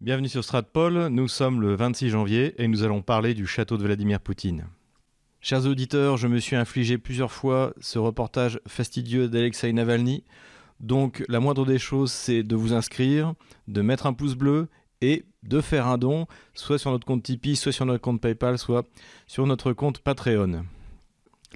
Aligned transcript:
Bienvenue 0.00 0.28
sur 0.28 0.44
Stratpol, 0.44 1.08
nous 1.08 1.26
sommes 1.26 1.60
le 1.60 1.74
26 1.74 2.10
janvier 2.10 2.54
et 2.62 2.68
nous 2.68 2.84
allons 2.84 3.02
parler 3.02 3.34
du 3.34 3.48
château 3.48 3.76
de 3.76 3.82
Vladimir 3.82 4.20
Poutine. 4.20 4.68
Chers 5.40 5.66
auditeurs, 5.66 6.16
je 6.16 6.28
me 6.28 6.38
suis 6.38 6.54
infligé 6.54 6.98
plusieurs 6.98 7.32
fois 7.32 7.74
ce 7.80 7.98
reportage 7.98 8.60
fastidieux 8.68 9.28
d'Alexei 9.28 9.72
Navalny, 9.72 10.22
donc 10.78 11.24
la 11.28 11.40
moindre 11.40 11.66
des 11.66 11.80
choses 11.80 12.12
c'est 12.12 12.44
de 12.44 12.54
vous 12.54 12.74
inscrire, 12.74 13.34
de 13.66 13.82
mettre 13.82 14.06
un 14.06 14.12
pouce 14.12 14.36
bleu 14.36 14.68
et 15.00 15.24
de 15.42 15.60
faire 15.60 15.88
un 15.88 15.98
don, 15.98 16.28
soit 16.54 16.78
sur 16.78 16.92
notre 16.92 17.04
compte 17.04 17.24
Tipeee, 17.24 17.56
soit 17.56 17.72
sur 17.72 17.84
notre 17.84 18.00
compte 18.00 18.20
PayPal, 18.20 18.56
soit 18.56 18.86
sur 19.26 19.48
notre 19.48 19.72
compte 19.72 19.98
Patreon. 19.98 20.64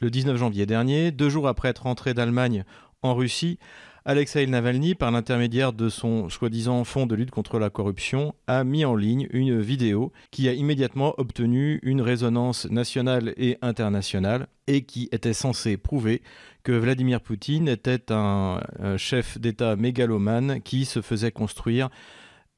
Le 0.00 0.10
19 0.10 0.36
janvier 0.36 0.66
dernier, 0.66 1.12
deux 1.12 1.28
jours 1.28 1.46
après 1.46 1.68
être 1.68 1.84
rentré 1.84 2.12
d'Allemagne 2.12 2.64
en 3.02 3.14
Russie, 3.14 3.60
Alexei 4.04 4.48
Navalny, 4.48 4.96
par 4.96 5.12
l'intermédiaire 5.12 5.72
de 5.72 5.88
son 5.88 6.28
soi-disant 6.28 6.82
fonds 6.82 7.06
de 7.06 7.14
lutte 7.14 7.30
contre 7.30 7.60
la 7.60 7.70
corruption, 7.70 8.34
a 8.48 8.64
mis 8.64 8.84
en 8.84 8.96
ligne 8.96 9.28
une 9.30 9.60
vidéo 9.60 10.12
qui 10.32 10.48
a 10.48 10.54
immédiatement 10.54 11.14
obtenu 11.18 11.78
une 11.84 12.00
résonance 12.00 12.68
nationale 12.68 13.32
et 13.36 13.58
internationale 13.62 14.48
et 14.66 14.82
qui 14.82 15.08
était 15.12 15.32
censée 15.32 15.76
prouver 15.76 16.20
que 16.64 16.72
Vladimir 16.72 17.20
Poutine 17.20 17.68
était 17.68 18.10
un, 18.10 18.60
chef 18.96 19.38
d'État 19.38 19.76
mégalomane 19.76 20.60
qui 20.62 20.84
se 20.84 21.00
faisait 21.00 21.30
construire 21.30 21.88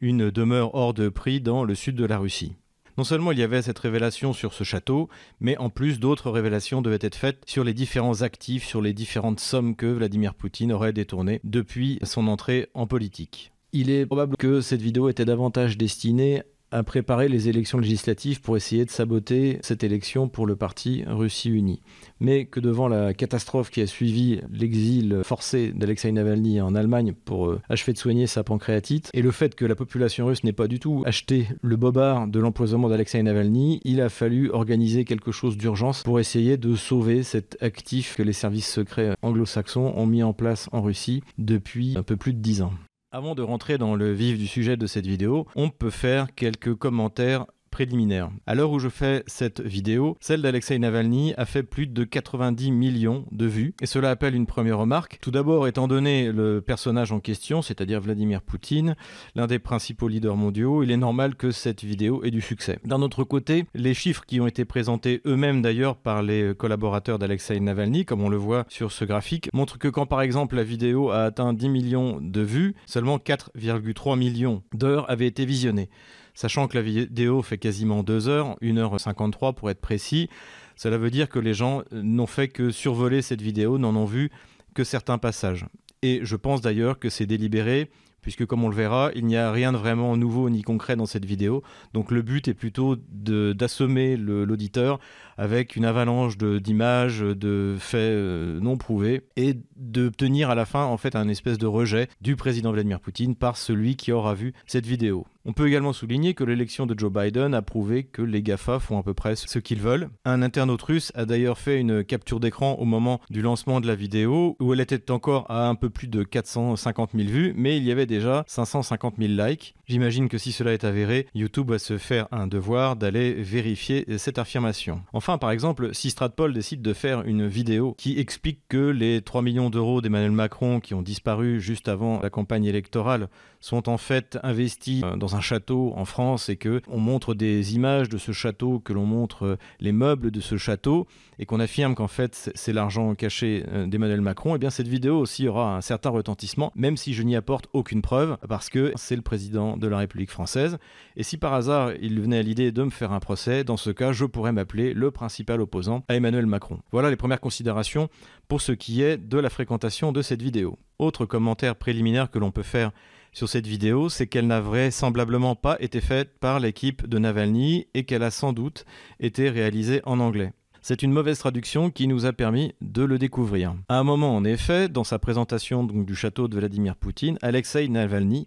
une 0.01 0.31
demeure 0.31 0.75
hors 0.75 0.95
de 0.95 1.11
prix 1.11 1.43
dans 1.43 1.63
le 1.63 1.75
sud 1.75 1.95
de 1.95 2.07
la 2.07 2.17
Russie. 2.17 2.55
Non 2.97 3.05
seulement 3.05 3.33
il 3.33 3.39
y 3.39 3.43
avait 3.43 3.63
cette 3.63 3.79
révélation 3.79 4.33
sur 4.33 4.53
ce 4.53 4.63
château, 4.63 5.09
mais 5.41 5.57
en 5.59 5.69
plus 5.69 5.99
d'autres 5.99 6.31
révélations 6.31 6.81
devaient 6.81 6.99
être 7.01 7.17
faites 7.17 7.43
sur 7.47 7.65
les 7.65 7.75
différents 7.75 8.23
actifs, 8.23 8.65
sur 8.65 8.81
les 8.81 8.93
différentes 8.93 9.41
sommes 9.41 9.75
que 9.75 9.87
Vladimir 9.87 10.35
Poutine 10.35 10.73
aurait 10.73 10.93
détournées 10.93 11.41
depuis 11.43 11.99
son 12.03 12.29
entrée 12.29 12.69
en 12.75 12.87
politique. 12.87 13.53
Il 13.73 13.91
est 13.91 14.07
probable 14.07 14.37
que 14.37 14.61
cette 14.61 14.83
vidéo 14.83 15.09
était 15.09 15.25
davantage 15.25 15.77
destinée 15.77 16.43
à 16.71 16.83
préparer 16.83 17.29
les 17.29 17.49
élections 17.49 17.79
législatives 17.79 18.41
pour 18.41 18.57
essayer 18.57 18.85
de 18.85 18.91
saboter 18.91 19.59
cette 19.63 19.85
élection 19.85 20.29
pour 20.29 20.47
le 20.47 20.57
parti 20.57 21.05
Russie 21.07 21.51
Unie. 21.51 21.83
Mais 22.21 22.47
que 22.47 22.61
devant 22.61 22.89
la 22.89 23.15
catastrophe 23.15 23.71
qui 23.71 23.81
a 23.81 23.87
suivi 23.87 24.41
l'exil 24.51 25.21
forcé 25.25 25.73
d'Alexei 25.73 26.11
Navalny 26.11 26.61
en 26.61 26.75
Allemagne 26.75 27.13
pour 27.25 27.47
euh, 27.47 27.61
achever 27.69 27.93
de 27.93 27.99
soigner 27.99 28.27
sa 28.27 28.43
pancréatite, 28.43 29.11
et 29.15 29.23
le 29.23 29.31
fait 29.31 29.55
que 29.55 29.65
la 29.65 29.75
population 29.75 30.27
russe 30.27 30.45
n'ait 30.45 30.53
pas 30.53 30.67
du 30.67 30.81
tout 30.81 31.03
acheté 31.07 31.49
le 31.63 31.77
bobard 31.77 32.27
de 32.27 32.41
l'empoisonnement 32.41 32.89
d'Alexei 32.89 33.23
Navalny, 33.23 33.81
il 33.85 34.01
a 34.01 34.09
fallu 34.09 34.51
organiser 34.51 35.05
quelque 35.05 35.33
chose 35.33 35.57
d'urgence 35.57 36.03
pour 36.03 36.19
essayer 36.21 36.57
de 36.57 36.75
sauver 36.75 37.23
cet 37.23 37.57
actif 37.63 38.17
que 38.17 38.23
les 38.23 38.33
services 38.33 38.69
secrets 38.69 39.15
anglo-saxons 39.23 39.93
ont 39.97 40.07
mis 40.07 40.23
en 40.23 40.33
place 40.33 40.69
en 40.73 40.83
Russie 40.83 41.23
depuis 41.39 41.95
un 41.97 42.03
peu 42.03 42.17
plus 42.17 42.33
de 42.33 42.41
dix 42.41 42.63
ans. 42.63 42.73
Avant 43.15 43.37
de 43.37 43.43
rentrer 43.43 43.79
dans 43.79 43.95
le 43.95 44.13
vif 44.13 44.37
du 44.39 44.49
sujet 44.49 44.77
de 44.77 44.89
cette 44.89 45.07
vidéo, 45.07 45.47
on 45.55 45.71
peut 45.71 45.91
faire 45.91 46.35
quelques 46.35 46.75
commentaires 46.75 47.47
préliminaire. 47.75 48.31
À 48.47 48.55
l'heure 48.55 48.71
où 48.71 48.79
je 48.79 48.89
fais 48.89 49.25
cette 49.27 49.61
vidéo, 49.61 50.17
celle 50.21 50.43
d'Alexei 50.43 50.79
Navalny 50.79 51.35
a 51.37 51.45
fait 51.45 51.65
plus 51.65 51.89
de 51.89 52.05
90 52.05 52.71
millions 52.71 53.25
de 53.33 53.47
vues, 53.47 53.75
et 53.83 53.87
cela 53.87 54.11
appelle 54.11 54.37
une 54.37 54.47
première 54.47 54.79
remarque. 54.79 55.19
Tout 55.21 55.33
d'abord, 55.33 55.67
étant 55.67 55.89
donné 55.89 56.31
le 56.31 56.61
personnage 56.61 57.11
en 57.11 57.19
question, 57.19 57.63
c'est-à-dire 57.63 58.01
Vladimir 58.01 58.43
Poutine, 58.43 58.95
l'un 59.35 59.49
des 59.49 59.59
principaux 59.59 60.07
leaders 60.07 60.37
mondiaux, 60.37 60.85
il 60.85 60.93
est 60.93 60.97
normal 60.97 61.35
que 61.35 61.51
cette 61.51 61.83
vidéo 61.83 62.23
ait 62.23 62.31
du 62.31 62.41
succès. 62.41 62.79
D'un 62.85 63.03
autre 63.03 63.25
côté, 63.25 63.67
les 63.75 63.93
chiffres 63.93 64.23
qui 64.25 64.41
ont 64.41 64.47
été 64.47 64.65
présentés 64.65 65.21
eux-mêmes 65.27 65.61
d'ailleurs 65.61 65.97
par 65.97 66.23
les 66.23 66.55
collaborateurs 66.57 67.19
d'Alexei 67.19 67.59
Navalny, 67.59 68.05
comme 68.05 68.23
on 68.23 68.29
le 68.29 68.37
voit 68.37 68.67
sur 68.69 68.93
ce 68.93 69.05
graphique, 69.05 69.51
montrent 69.53 69.79
que 69.79 69.89
quand 69.89 70.07
par 70.07 70.23
exemple 70.23 70.55
la 70.55 70.63
vidéo 70.63 71.11
a 71.11 71.25
atteint 71.25 71.53
10 71.53 71.69
millions 71.71 72.21
de 72.21 72.41
vues, 72.41 72.77
seulement 72.87 73.19
4,3 73.19 74.17
millions 74.17 74.63
d'heures 74.73 75.11
avaient 75.11 75.27
été 75.27 75.45
visionnées. 75.45 75.91
Sachant 76.35 76.67
que 76.67 76.77
la 76.77 76.83
vidéo 76.83 77.43
fait 77.43 77.59
quasiment 77.59 78.03
2 78.03 78.29
heures, 78.29 78.57
1h53 78.61 79.55
pour 79.55 79.71
être 79.71 79.81
précis, 79.81 80.29
cela 80.77 80.99
veut 80.99 81.11
dire 81.11 81.29
que 81.29 81.39
les 81.39 81.55
gens 81.55 81.83
n'ont 81.93 82.27
fait 82.27 82.49
que 82.49 82.71
survoler 82.71 83.23
cette 83.23 83.41
vidéo, 83.41 83.79
n'en 83.79 83.95
ont 83.95 84.05
vu 84.05 84.31
que 84.75 84.85
certains 84.85 85.19
passages. 85.19 85.67
Et 86.03 86.21
je 86.23 86.37
pense 86.37 86.61
d'ailleurs 86.61 86.99
que 86.99 87.09
c'est 87.09 87.27
délibéré, 87.27 87.89
puisque 88.21 88.47
comme 88.47 88.65
on 88.65 88.69
le 88.69 88.75
verra, 88.75 89.11
il 89.15 89.27
n'y 89.27 89.37
a 89.37 89.53
rien 89.53 89.71
de 89.71 89.77
vraiment 89.77 90.17
nouveau 90.17 90.51
ni 90.51 90.63
concret 90.63 90.97
dans 90.97 91.07
cette 91.07 91.25
vidéo. 91.25 91.63
Donc 91.93 92.11
le 92.11 92.23
but 92.23 92.49
est 92.49 92.55
plutôt 92.55 92.97
d'assommer 92.97 94.17
l'auditeur 94.17 94.99
avec 95.37 95.77
une 95.77 95.85
avalanche 95.85 96.37
d'images, 96.39 97.21
de, 97.21 97.77
faits 97.79 98.01
euh, 98.01 98.61
non 98.61 98.77
prouvés, 98.77 99.23
et 99.37 99.55
d'obtenir 99.77 100.51
à 100.51 100.55
la 100.55 100.65
fin 100.65 100.85
en 100.85 100.97
fait 100.97 101.17
un 101.17 101.29
espèce 101.29 101.59
de 101.59 101.67
rejet 101.67 102.09
du 102.21 102.35
président 102.35 102.73
Vladimir 102.73 102.99
Poutine 102.99 103.37
par 103.37 103.57
celui 103.57 103.97
qui 103.97 104.11
aura 104.11 104.35
vu 104.35 104.53
cette 104.67 104.87
vidéo. 104.87 105.27
On 105.47 105.53
peut 105.53 105.69
également 105.69 105.93
souligner 105.93 106.33
que 106.33 106.43
l'élection 106.43 106.87
de 106.87 106.99
Joe 106.99 107.13
Biden 107.13 107.53
a 107.53 107.61
prouvé 107.61 108.05
que 108.05 108.23
les 108.23 108.43
GAFA 108.43 108.79
font 108.79 108.99
à 108.99 109.03
peu 109.03 109.13
près 109.13 109.37
ce 109.37 109.59
qu'ils 109.59 109.81
veulent. 109.81 110.09
Un 110.25 110.41
internaute 110.41 110.81
russe 110.81 111.13
a 111.15 111.27
d'ailleurs 111.27 111.59
fait 111.59 111.79
une 111.79 112.03
capture 112.03 112.41
d'écran 112.41 112.77
au 112.79 112.87
moment 112.87 113.21
du 113.29 113.43
lancement 113.43 113.83
de 113.83 113.87
la 113.87 113.95
vidéo 113.95 114.57
où 114.59 114.73
elle 114.73 114.81
était 114.81 115.11
encore 115.11 115.45
à 115.51 115.69
un 115.69 115.75
peu 115.75 115.91
plus 115.91 116.09
de 116.09 116.23
450 116.23 117.11
000 117.15 117.29
vues, 117.29 117.53
mais 117.57 117.77
il 117.77 117.85
y 117.85 117.93
avait 117.93 118.07
déjà 118.07 118.45
550 118.47 119.17
000 119.19 119.33
likes. 119.35 119.75
J'imagine 119.87 120.31
que 120.31 120.39
si 120.39 120.51
cela 120.51 120.73
est 120.73 120.85
avéré, 120.85 121.27
YouTube 121.35 121.71
va 121.71 121.79
se 121.79 121.99
faire 121.99 122.27
un 122.33 122.47
devoir 122.47 122.97
d'aller 122.97 123.35
vérifier 123.35 124.07
cette 124.17 124.39
affirmation. 124.39 125.03
Enfin, 125.13 125.37
par 125.37 125.51
exemple, 125.51 125.91
si 125.93 126.09
Stratpol 126.09 126.55
décide 126.55 126.81
de 126.81 126.95
faire 126.95 127.21
une 127.27 127.47
vidéo 127.47 127.95
qui 127.99 128.19
explique 128.19 128.61
que 128.71 128.89
les 128.89 129.21
3 129.21 129.43
millions 129.43 129.69
d'euros 129.69 130.01
d'Emmanuel 130.01 130.31
Macron 130.31 130.81
qui 130.81 130.95
ont 130.95 131.03
disparu 131.03 131.61
juste 131.61 131.89
avant 131.89 132.21
la 132.23 132.31
campagne 132.31 132.65
électorale 132.65 133.29
sont 133.65 133.89
en 133.89 133.97
fait 133.97 134.39
investis 134.43 135.03
euh, 135.05 135.17
dans 135.17 135.37
un 135.37 135.41
château 135.41 135.95
en 135.97 136.05
France 136.05 136.51
et 136.51 136.57
que 136.57 136.83
on 136.87 136.99
montre 136.99 137.33
des 137.33 137.75
images 137.75 138.11
de 138.11 138.19
ce 138.19 138.33
château, 138.33 138.79
que 138.79 138.93
l'on 138.93 139.07
montre 139.07 139.47
euh, 139.47 139.57
les 139.81 139.93
meubles 139.93 140.31
de 140.31 140.41
ce 140.41 140.59
château 140.59 141.07
et 141.39 141.47
qu'on 141.47 141.61
affirme 141.61 141.95
qu'en 141.95 142.07
fait 142.07 142.51
c'est 142.55 142.75
l'argent 142.75 143.15
caché 143.15 143.65
euh, 143.69 143.87
d'Emmanuel 143.87 144.21
Macron, 144.21 144.53
et 144.53 144.57
eh 144.57 144.59
bien 144.59 144.69
cette 144.69 144.87
vidéo 144.87 145.19
aussi 145.19 145.49
aura 145.49 145.77
un 145.77 145.81
certain 145.81 146.11
retentissement, 146.11 146.73
même 146.75 146.99
si 146.99 147.15
je 147.15 147.23
n'y 147.23 147.37
apporte 147.37 147.69
aucune 147.73 148.03
preuve, 148.03 148.37
parce 148.47 148.69
que 148.69 148.93
c'est 148.97 149.17
le 149.17 149.23
président 149.23 149.79
de 149.79 149.89
la 149.89 149.97
République 149.97 150.31
française. 150.31 150.77
Et 151.17 151.23
si 151.23 151.39
par 151.39 151.55
hasard 151.55 151.93
il 152.03 152.21
venait 152.21 152.39
à 152.39 152.43
l'idée 152.43 152.71
de 152.71 152.83
me 152.83 152.91
faire 152.91 153.13
un 153.13 153.21
procès, 153.21 153.65
dans 153.65 153.79
ce 153.79 153.89
cas 153.89 154.13
je 154.13 154.27
pourrais 154.27 154.53
m'appeler 154.53 154.93
le 154.93 155.11
principal 155.11 155.63
opposant 155.63 156.05
à 156.09 156.17
Emmanuel 156.17 156.45
Macron. 156.45 156.81
Voilà 156.93 157.09
les 157.09 157.17
premières 157.17 157.41
considérations 157.41 158.11
pour 158.47 158.61
ce 158.61 158.73
qui 158.73 159.01
est 159.01 159.17
de 159.17 159.39
la 159.39 159.49
fréquentation 159.49 160.13
de 160.13 160.21
cette 160.21 160.43
vidéo. 160.43 160.79
Autre 160.99 161.25
commentaire 161.25 161.77
préliminaire 161.77 162.31
que 162.31 162.39
l'on 162.39 162.51
peut 162.51 162.63
faire 162.63 162.93
sur 163.35 163.49
cette 163.49 163.67
vidéo, 163.67 164.09
c'est 164.09 164.29
qu'elle 164.29 164.47
n'a 164.47 164.61
vraisemblablement 164.61 165.57
pas 165.57 165.77
été 165.81 166.01
faite 166.01 166.39
par 166.39 166.61
l'équipe 166.61 167.07
de 167.07 167.19
Navalny 167.19 167.89
et 167.93 168.05
qu'elle 168.05 168.23
a 168.23 168.31
sans 168.31 168.53
doute 168.53 168.87
été 169.19 169.51
réalisée 169.51 170.01
en 170.05 170.21
anglais. 170.21 170.53
C'est 170.83 171.03
une 171.03 171.11
mauvaise 171.11 171.41
traduction 171.41 171.91
qui 171.91 172.07
nous 172.07 172.27
a 172.27 172.33
permis 172.33 172.75
de 172.81 173.03
le 173.03 173.19
découvrir. 173.19 173.75
À 173.89 173.99
un 173.99 174.05
moment, 174.05 174.37
en 174.37 174.45
effet, 174.45 174.89
dans 174.89 175.03
sa 175.03 175.19
présentation 175.19 175.83
du 175.83 176.15
château 176.15 176.47
de 176.47 176.57
Vladimir 176.57 176.95
Poutine, 176.95 177.39
Alexei 177.43 177.89
Navalny 177.89 178.47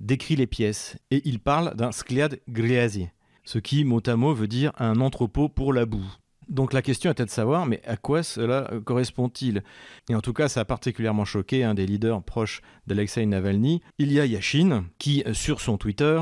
décrit 0.00 0.34
les 0.34 0.48
pièces 0.48 0.98
et 1.12 1.22
il 1.24 1.38
parle 1.38 1.76
d'un 1.76 1.92
skliad 1.92 2.40
griazi, 2.48 3.08
ce 3.44 3.60
qui, 3.60 3.84
mot 3.84 4.02
à 4.06 4.16
mot, 4.16 4.34
veut 4.34 4.48
dire 4.48 4.72
un 4.78 5.00
entrepôt 5.00 5.48
pour 5.48 5.72
la 5.72 5.86
boue. 5.86 6.04
Donc 6.48 6.72
la 6.72 6.82
question 6.82 7.10
était 7.10 7.24
de 7.24 7.30
savoir, 7.30 7.66
mais 7.66 7.82
à 7.86 7.96
quoi 7.96 8.22
cela 8.22 8.70
correspond-il? 8.84 9.62
Et 10.08 10.14
en 10.14 10.20
tout 10.20 10.32
cas, 10.32 10.48
ça 10.48 10.60
a 10.60 10.64
particulièrement 10.64 11.24
choqué 11.24 11.64
un 11.64 11.74
des 11.74 11.86
leaders 11.86 12.22
proches 12.22 12.62
d'Alexei 12.86 13.26
Navalny, 13.26 13.82
Ilya 13.98 14.26
Yashin, 14.26 14.84
qui, 14.98 15.24
sur 15.32 15.60
son 15.60 15.76
Twitter, 15.76 16.20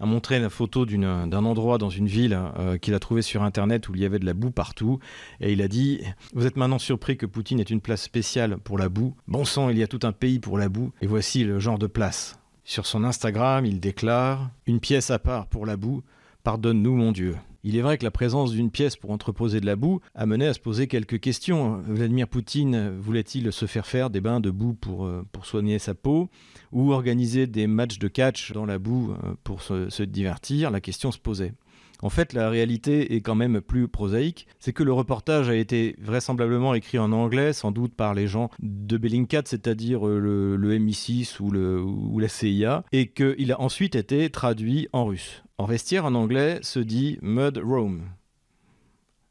a 0.00 0.06
montré 0.06 0.38
la 0.38 0.50
photo 0.50 0.84
d'un 0.86 1.32
endroit 1.32 1.78
dans 1.78 1.90
une 1.90 2.06
ville 2.06 2.38
euh, 2.58 2.78
qu'il 2.78 2.94
a 2.94 2.98
trouvé 2.98 3.22
sur 3.22 3.42
Internet 3.42 3.88
où 3.88 3.94
il 3.94 4.00
y 4.00 4.04
avait 4.04 4.18
de 4.18 4.26
la 4.26 4.34
boue 4.34 4.50
partout. 4.50 4.98
Et 5.40 5.52
il 5.52 5.62
a 5.62 5.68
dit 5.68 6.00
Vous 6.34 6.46
êtes 6.46 6.56
maintenant 6.56 6.78
surpris 6.78 7.16
que 7.16 7.26
Poutine 7.26 7.60
ait 7.60 7.64
une 7.64 7.80
place 7.80 8.02
spéciale 8.02 8.58
pour 8.58 8.78
la 8.78 8.88
boue 8.88 9.14
Bon 9.28 9.44
sang, 9.44 9.70
il 9.70 9.78
y 9.78 9.82
a 9.82 9.88
tout 9.88 10.00
un 10.02 10.12
pays 10.12 10.40
pour 10.40 10.58
la 10.58 10.68
boue. 10.68 10.92
Et 11.00 11.06
voici 11.06 11.44
le 11.44 11.58
genre 11.58 11.78
de 11.78 11.86
place. 11.86 12.38
Sur 12.64 12.86
son 12.86 13.04
Instagram, 13.04 13.64
il 13.66 13.80
déclare 13.80 14.50
Une 14.66 14.80
pièce 14.80 15.10
à 15.10 15.18
part 15.18 15.46
pour 15.46 15.66
la 15.66 15.76
boue. 15.76 16.02
Pardonne-nous, 16.42 16.96
mon 16.96 17.12
Dieu. 17.12 17.36
Il 17.66 17.78
est 17.78 17.80
vrai 17.80 17.96
que 17.96 18.04
la 18.04 18.10
présence 18.10 18.52
d'une 18.52 18.70
pièce 18.70 18.94
pour 18.94 19.10
entreposer 19.10 19.58
de 19.58 19.64
la 19.64 19.74
boue 19.74 20.00
a 20.14 20.26
mené 20.26 20.46
à 20.46 20.52
se 20.52 20.60
poser 20.60 20.86
quelques 20.86 21.18
questions. 21.18 21.82
Vladimir 21.86 22.28
Poutine 22.28 22.94
voulait-il 22.98 23.50
se 23.52 23.64
faire 23.64 23.86
faire 23.86 24.10
des 24.10 24.20
bains 24.20 24.40
de 24.40 24.50
boue 24.50 24.74
pour, 24.74 25.06
euh, 25.06 25.22
soigner 25.42 25.78
sa 25.78 25.94
peau 25.94 26.28
ou 26.72 26.92
organiser 26.92 27.46
des 27.46 27.66
matchs 27.66 27.98
de 27.98 28.08
catch 28.08 28.52
dans 28.52 28.66
la 28.66 28.78
boue 28.78 29.12
euh, 29.12 29.34
pour 29.44 29.62
se, 29.62 30.02
divertir? 30.02 30.70
La 30.70 30.82
question 30.82 31.10
se 31.10 31.18
posait. 31.18 31.54
En 32.02 32.10
fait, 32.10 32.32
la 32.32 32.50
réalité 32.50 33.14
est 33.14 33.20
quand 33.20 33.34
même 33.34 33.60
plus 33.60 33.88
prosaïque. 33.88 34.46
C'est 34.58 34.72
que 34.72 34.82
le 34.82 34.92
reportage 34.92 35.48
a 35.48 35.54
été 35.54 35.96
vraisemblablement 36.00 36.74
écrit 36.74 36.98
en 36.98 37.12
anglais, 37.12 37.52
sans 37.52 37.70
doute 37.72 37.94
par 37.94 38.14
les 38.14 38.26
gens 38.26 38.50
de 38.60 38.96
Bellingcat, 38.96 39.42
c'est-à-dire 39.46 40.06
euh, 40.06 40.18
le, 40.18 40.56
le, 40.56 40.78
MI6 40.78 41.40
ou, 41.40 41.50
le, 41.50 41.80
ou 41.80 42.18
la 42.18 42.28
CIA, 42.28 42.84
et 42.92 43.08
qu'il 43.08 43.52
a 43.52 43.60
ensuite 43.60 43.94
été 43.94 44.28
traduit 44.30 44.88
en 44.92 45.06
russe. 45.06 45.42
En 45.56 45.66
vestiaire, 45.66 46.04
en 46.04 46.14
anglais, 46.14 46.58
se 46.62 46.80
dit 46.80 47.18
mud 47.22 47.58
room. 47.58 48.02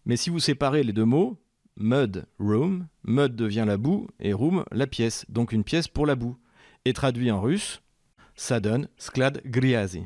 Mais 0.05 0.17
si 0.17 0.29
vous 0.29 0.39
séparez 0.39 0.83
les 0.83 0.93
deux 0.93 1.05
mots, 1.05 1.37
mud 1.77 2.25
room, 2.39 2.87
mud 3.03 3.35
devient 3.35 3.65
la 3.67 3.77
boue 3.77 4.07
et 4.19 4.33
room 4.33 4.63
la 4.71 4.87
pièce, 4.87 5.25
donc 5.29 5.51
une 5.51 5.63
pièce 5.63 5.87
pour 5.87 6.05
la 6.05 6.15
boue. 6.15 6.37
Et 6.85 6.93
traduit 6.93 7.31
en 7.31 7.41
russe, 7.41 7.81
ça 8.35 8.59
donne 8.59 8.87
sklad 8.97 9.41
griazi. 9.45 10.05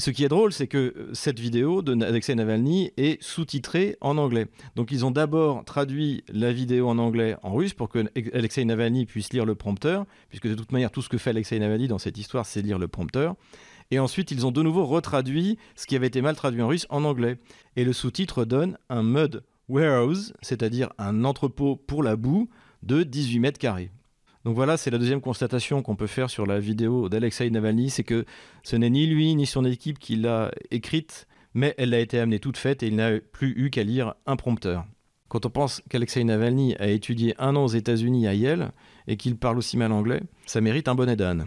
Et 0.00 0.02
ce 0.02 0.10
qui 0.10 0.24
est 0.24 0.28
drôle, 0.28 0.50
c'est 0.50 0.66
que 0.66 0.94
euh, 0.96 1.10
cette 1.12 1.38
vidéo 1.38 1.82
d'Alexei 1.82 2.34
Navalny 2.34 2.90
est 2.96 3.22
sous-titrée 3.22 3.98
en 4.00 4.16
anglais. 4.16 4.46
Donc 4.74 4.92
ils 4.92 5.04
ont 5.04 5.10
d'abord 5.10 5.62
traduit 5.66 6.24
la 6.32 6.54
vidéo 6.54 6.88
en 6.88 6.96
anglais 6.96 7.36
en 7.42 7.52
russe 7.52 7.74
pour 7.74 7.90
que 7.90 8.06
Alexei 8.32 8.64
Navalny 8.64 9.04
puisse 9.04 9.30
lire 9.30 9.44
le 9.44 9.54
prompteur, 9.54 10.06
puisque 10.30 10.48
de 10.48 10.54
toute 10.54 10.72
manière 10.72 10.90
tout 10.90 11.02
ce 11.02 11.10
que 11.10 11.18
fait 11.18 11.28
Alexei 11.28 11.58
Navalny 11.58 11.86
dans 11.86 11.98
cette 11.98 12.16
histoire, 12.16 12.46
c'est 12.46 12.62
lire 12.62 12.78
le 12.78 12.88
prompteur. 12.88 13.34
Et 13.90 13.98
ensuite, 13.98 14.30
ils 14.30 14.46
ont 14.46 14.52
de 14.52 14.62
nouveau 14.62 14.86
retraduit 14.86 15.58
ce 15.76 15.86
qui 15.86 15.96
avait 15.96 16.06
été 16.06 16.22
mal 16.22 16.34
traduit 16.34 16.62
en 16.62 16.68
russe 16.68 16.86
en 16.88 17.04
anglais. 17.04 17.36
Et 17.76 17.84
le 17.84 17.92
sous-titre 17.92 18.46
donne 18.46 18.78
un 18.88 19.02
mud 19.02 19.42
warehouse, 19.68 20.32
c'est-à-dire 20.40 20.88
un 20.96 21.24
entrepôt 21.24 21.76
pour 21.76 22.02
la 22.02 22.16
boue 22.16 22.48
de 22.82 23.02
18 23.02 23.38
mètres 23.40 23.58
carrés. 23.58 23.90
Donc 24.44 24.54
voilà, 24.54 24.76
c'est 24.76 24.90
la 24.90 24.98
deuxième 24.98 25.20
constatation 25.20 25.82
qu'on 25.82 25.96
peut 25.96 26.06
faire 26.06 26.30
sur 26.30 26.46
la 26.46 26.58
vidéo 26.58 27.08
d'Alexei 27.10 27.50
Navalny, 27.50 27.90
c'est 27.90 28.04
que 28.04 28.24
ce 28.62 28.76
n'est 28.76 28.88
ni 28.88 29.06
lui 29.06 29.34
ni 29.34 29.44
son 29.44 29.64
équipe 29.66 29.98
qui 29.98 30.16
l'a 30.16 30.50
écrite, 30.70 31.26
mais 31.52 31.74
elle 31.76 31.92
a 31.92 31.98
été 31.98 32.18
amenée 32.18 32.38
toute 32.38 32.56
faite 32.56 32.82
et 32.82 32.86
il 32.86 32.96
n'a 32.96 33.20
plus 33.20 33.52
eu 33.56 33.68
qu'à 33.68 33.84
lire 33.84 34.14
un 34.26 34.36
prompteur. 34.36 34.86
Quand 35.28 35.44
on 35.46 35.50
pense 35.50 35.82
qu'Alexei 35.90 36.24
Navalny 36.24 36.74
a 36.76 36.88
étudié 36.88 37.34
un 37.38 37.54
an 37.54 37.64
aux 37.64 37.68
États-Unis 37.68 38.26
à 38.26 38.34
Yale 38.34 38.72
et 39.06 39.16
qu'il 39.16 39.36
parle 39.36 39.58
aussi 39.58 39.76
mal 39.76 39.92
anglais, 39.92 40.22
ça 40.46 40.60
mérite 40.60 40.88
un 40.88 40.94
bonnet 40.94 41.16
d'âne. 41.16 41.46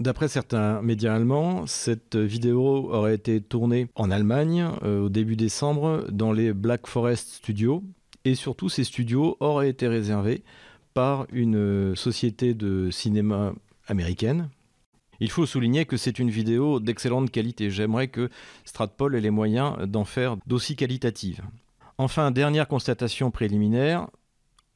D'après 0.00 0.26
certains 0.26 0.82
médias 0.82 1.14
allemands, 1.14 1.66
cette 1.66 2.16
vidéo 2.16 2.92
aurait 2.92 3.14
été 3.14 3.40
tournée 3.40 3.86
en 3.94 4.10
Allemagne 4.10 4.68
euh, 4.82 5.04
au 5.04 5.08
début 5.08 5.36
décembre 5.36 6.04
dans 6.10 6.32
les 6.32 6.52
Black 6.52 6.88
Forest 6.88 7.34
Studios. 7.34 7.84
Et 8.24 8.34
surtout, 8.34 8.68
ces 8.68 8.82
studios 8.82 9.36
auraient 9.38 9.70
été 9.70 9.86
réservés 9.86 10.42
par 10.94 11.26
une 11.30 11.56
euh, 11.56 11.94
société 11.94 12.54
de 12.54 12.90
cinéma 12.90 13.52
américaine. 13.86 14.48
Il 15.20 15.30
faut 15.30 15.46
souligner 15.46 15.84
que 15.84 15.96
c'est 15.96 16.18
une 16.18 16.30
vidéo 16.30 16.80
d'excellente 16.80 17.30
qualité. 17.30 17.70
J'aimerais 17.70 18.08
que 18.08 18.30
Stratpol 18.64 19.14
ait 19.14 19.20
les 19.20 19.30
moyens 19.30 19.76
d'en 19.86 20.04
faire 20.04 20.36
d'aussi 20.46 20.76
qualitative. 20.76 21.42
Enfin, 21.98 22.30
dernière 22.30 22.66
constatation 22.66 23.30
préliminaire, 23.30 24.08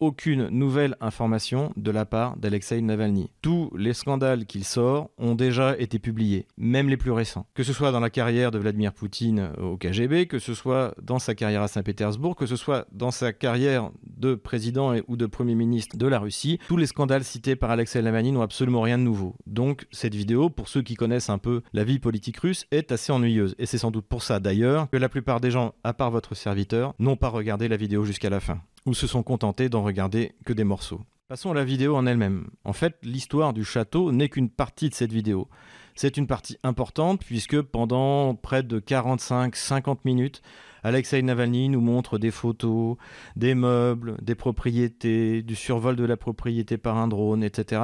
aucune 0.01 0.49
nouvelle 0.49 0.97
information 1.01 1.73
de 1.77 1.91
la 1.91 2.05
part 2.05 2.37
d'Alexei 2.37 2.81
Navalny. 2.81 3.31
Tous 3.43 3.71
les 3.77 3.95
scandales 3.95 4.47
qu'il 4.47 4.65
sort 4.65 5.11
ont 5.19 5.35
déjà 5.35 5.79
été 5.79 5.99
publiés, 5.99 6.47
même 6.57 6.89
les 6.89 6.97
plus 6.97 7.11
récents. 7.11 7.47
Que 7.55 7.63
ce 7.63 7.73
soit 7.73 7.93
dans 7.93 8.01
la 8.01 8.11
carrière 8.11 8.51
de 8.51 8.59
Vladimir 8.59 8.93
Poutine 8.93 9.51
au 9.59 9.77
KGB, 9.77 10.27
que 10.27 10.39
ce 10.39 10.55
soit 10.55 10.95
dans 11.03 11.19
sa 11.19 11.35
carrière 11.35 11.63
à 11.63 11.69
Saint-Pétersbourg, 11.69 12.37
que 12.37 12.47
ce 12.47 12.57
soit 12.57 12.87
dans 12.93 13.11
sa 13.11 13.33
carrière 13.33 13.91
de 14.05 14.35
président 14.35 14.95
ou 15.09 15.17
de 15.17 15.27
premier 15.27 15.55
ministre 15.55 15.97
de 15.97 16.07
la 16.07 16.19
Russie, 16.19 16.59
tous 16.69 16.77
les 16.77 16.87
scandales 16.87 17.25
cités 17.25 17.57
par 17.57 17.71
Alexei 17.71 18.03
Navalny 18.03 18.33
n'ont 18.33 18.43
absolument 18.43 18.83
rien 18.83 18.99
de 18.99 19.03
nouveau. 19.03 19.35
Donc 19.47 19.87
cette 19.91 20.15
vidéo, 20.15 20.51
pour 20.51 20.69
ceux 20.69 20.83
qui 20.83 20.95
connaissent 20.95 21.31
un 21.31 21.39
peu 21.39 21.63
la 21.73 21.85
vie 21.85 21.99
politique 21.99 22.39
russe, 22.39 22.67
est 22.71 22.93
assez 22.93 23.13
ennuyeuse. 23.13 23.55
Et 23.59 23.67
c'est 23.67 23.79
sans 23.79 23.91
doute 23.91 24.07
pour 24.07 24.23
ça 24.23 24.41
d'ailleurs 24.41 24.89
que 24.91 24.97
la 24.97 25.09
plupart 25.09 25.41
des 25.41 25.51
gens, 25.51 25.75
à 25.85 25.93
part 25.93 26.11
votre 26.11 26.35
serviteur, 26.35 26.95
n'ont 26.99 27.17
pas 27.17 27.29
regardé 27.29 27.69
la 27.69 27.77
vidéo 27.77 28.05
jusqu'à 28.05 28.31
la 28.31 28.41
fin 28.41 28.61
ou 28.89 28.95
se 28.95 29.07
sont 29.07 29.23
contentés 29.23 29.69
d'en 29.69 29.83
regarder 29.83 30.33
que 30.45 30.53
des 30.53 30.65
morceaux. 30.65 31.03
Passons 31.29 31.51
à 31.51 31.55
la 31.55 31.65
vidéo 31.65 31.95
en 31.95 32.07
elle-même. 32.07 32.49
En 32.65 32.73
fait, 32.73 32.97
l'histoire 33.03 33.53
du 33.53 33.63
château 33.63 34.13
n'est 34.13 34.31
qu'une 34.31 34.49
partie 34.49 34.89
de 34.89 34.95
cette 34.95 35.13
vidéo. 35.13 35.49
C'est 35.95 36.17
une 36.17 36.27
partie 36.27 36.57
importante 36.63 37.23
puisque 37.23 37.61
pendant 37.61 38.35
près 38.35 38.63
de 38.63 38.81
45-50 38.81 39.99
minutes, 40.05 40.43
Alexei 40.83 41.23
Navalny 41.23 41.69
nous 41.69 41.81
montre 41.81 42.19
des 42.19 42.31
photos, 42.31 42.97
des 43.37 43.55
meubles, 43.55 44.17
des 44.23 44.35
propriétés, 44.35 45.43
du 45.43 45.55
survol 45.55 45.97
de 45.97 46.05
la 46.05 46.17
propriété 46.17 46.79
par 46.79 46.97
un 46.97 47.09
drone, 47.09 47.43
etc. 47.43 47.83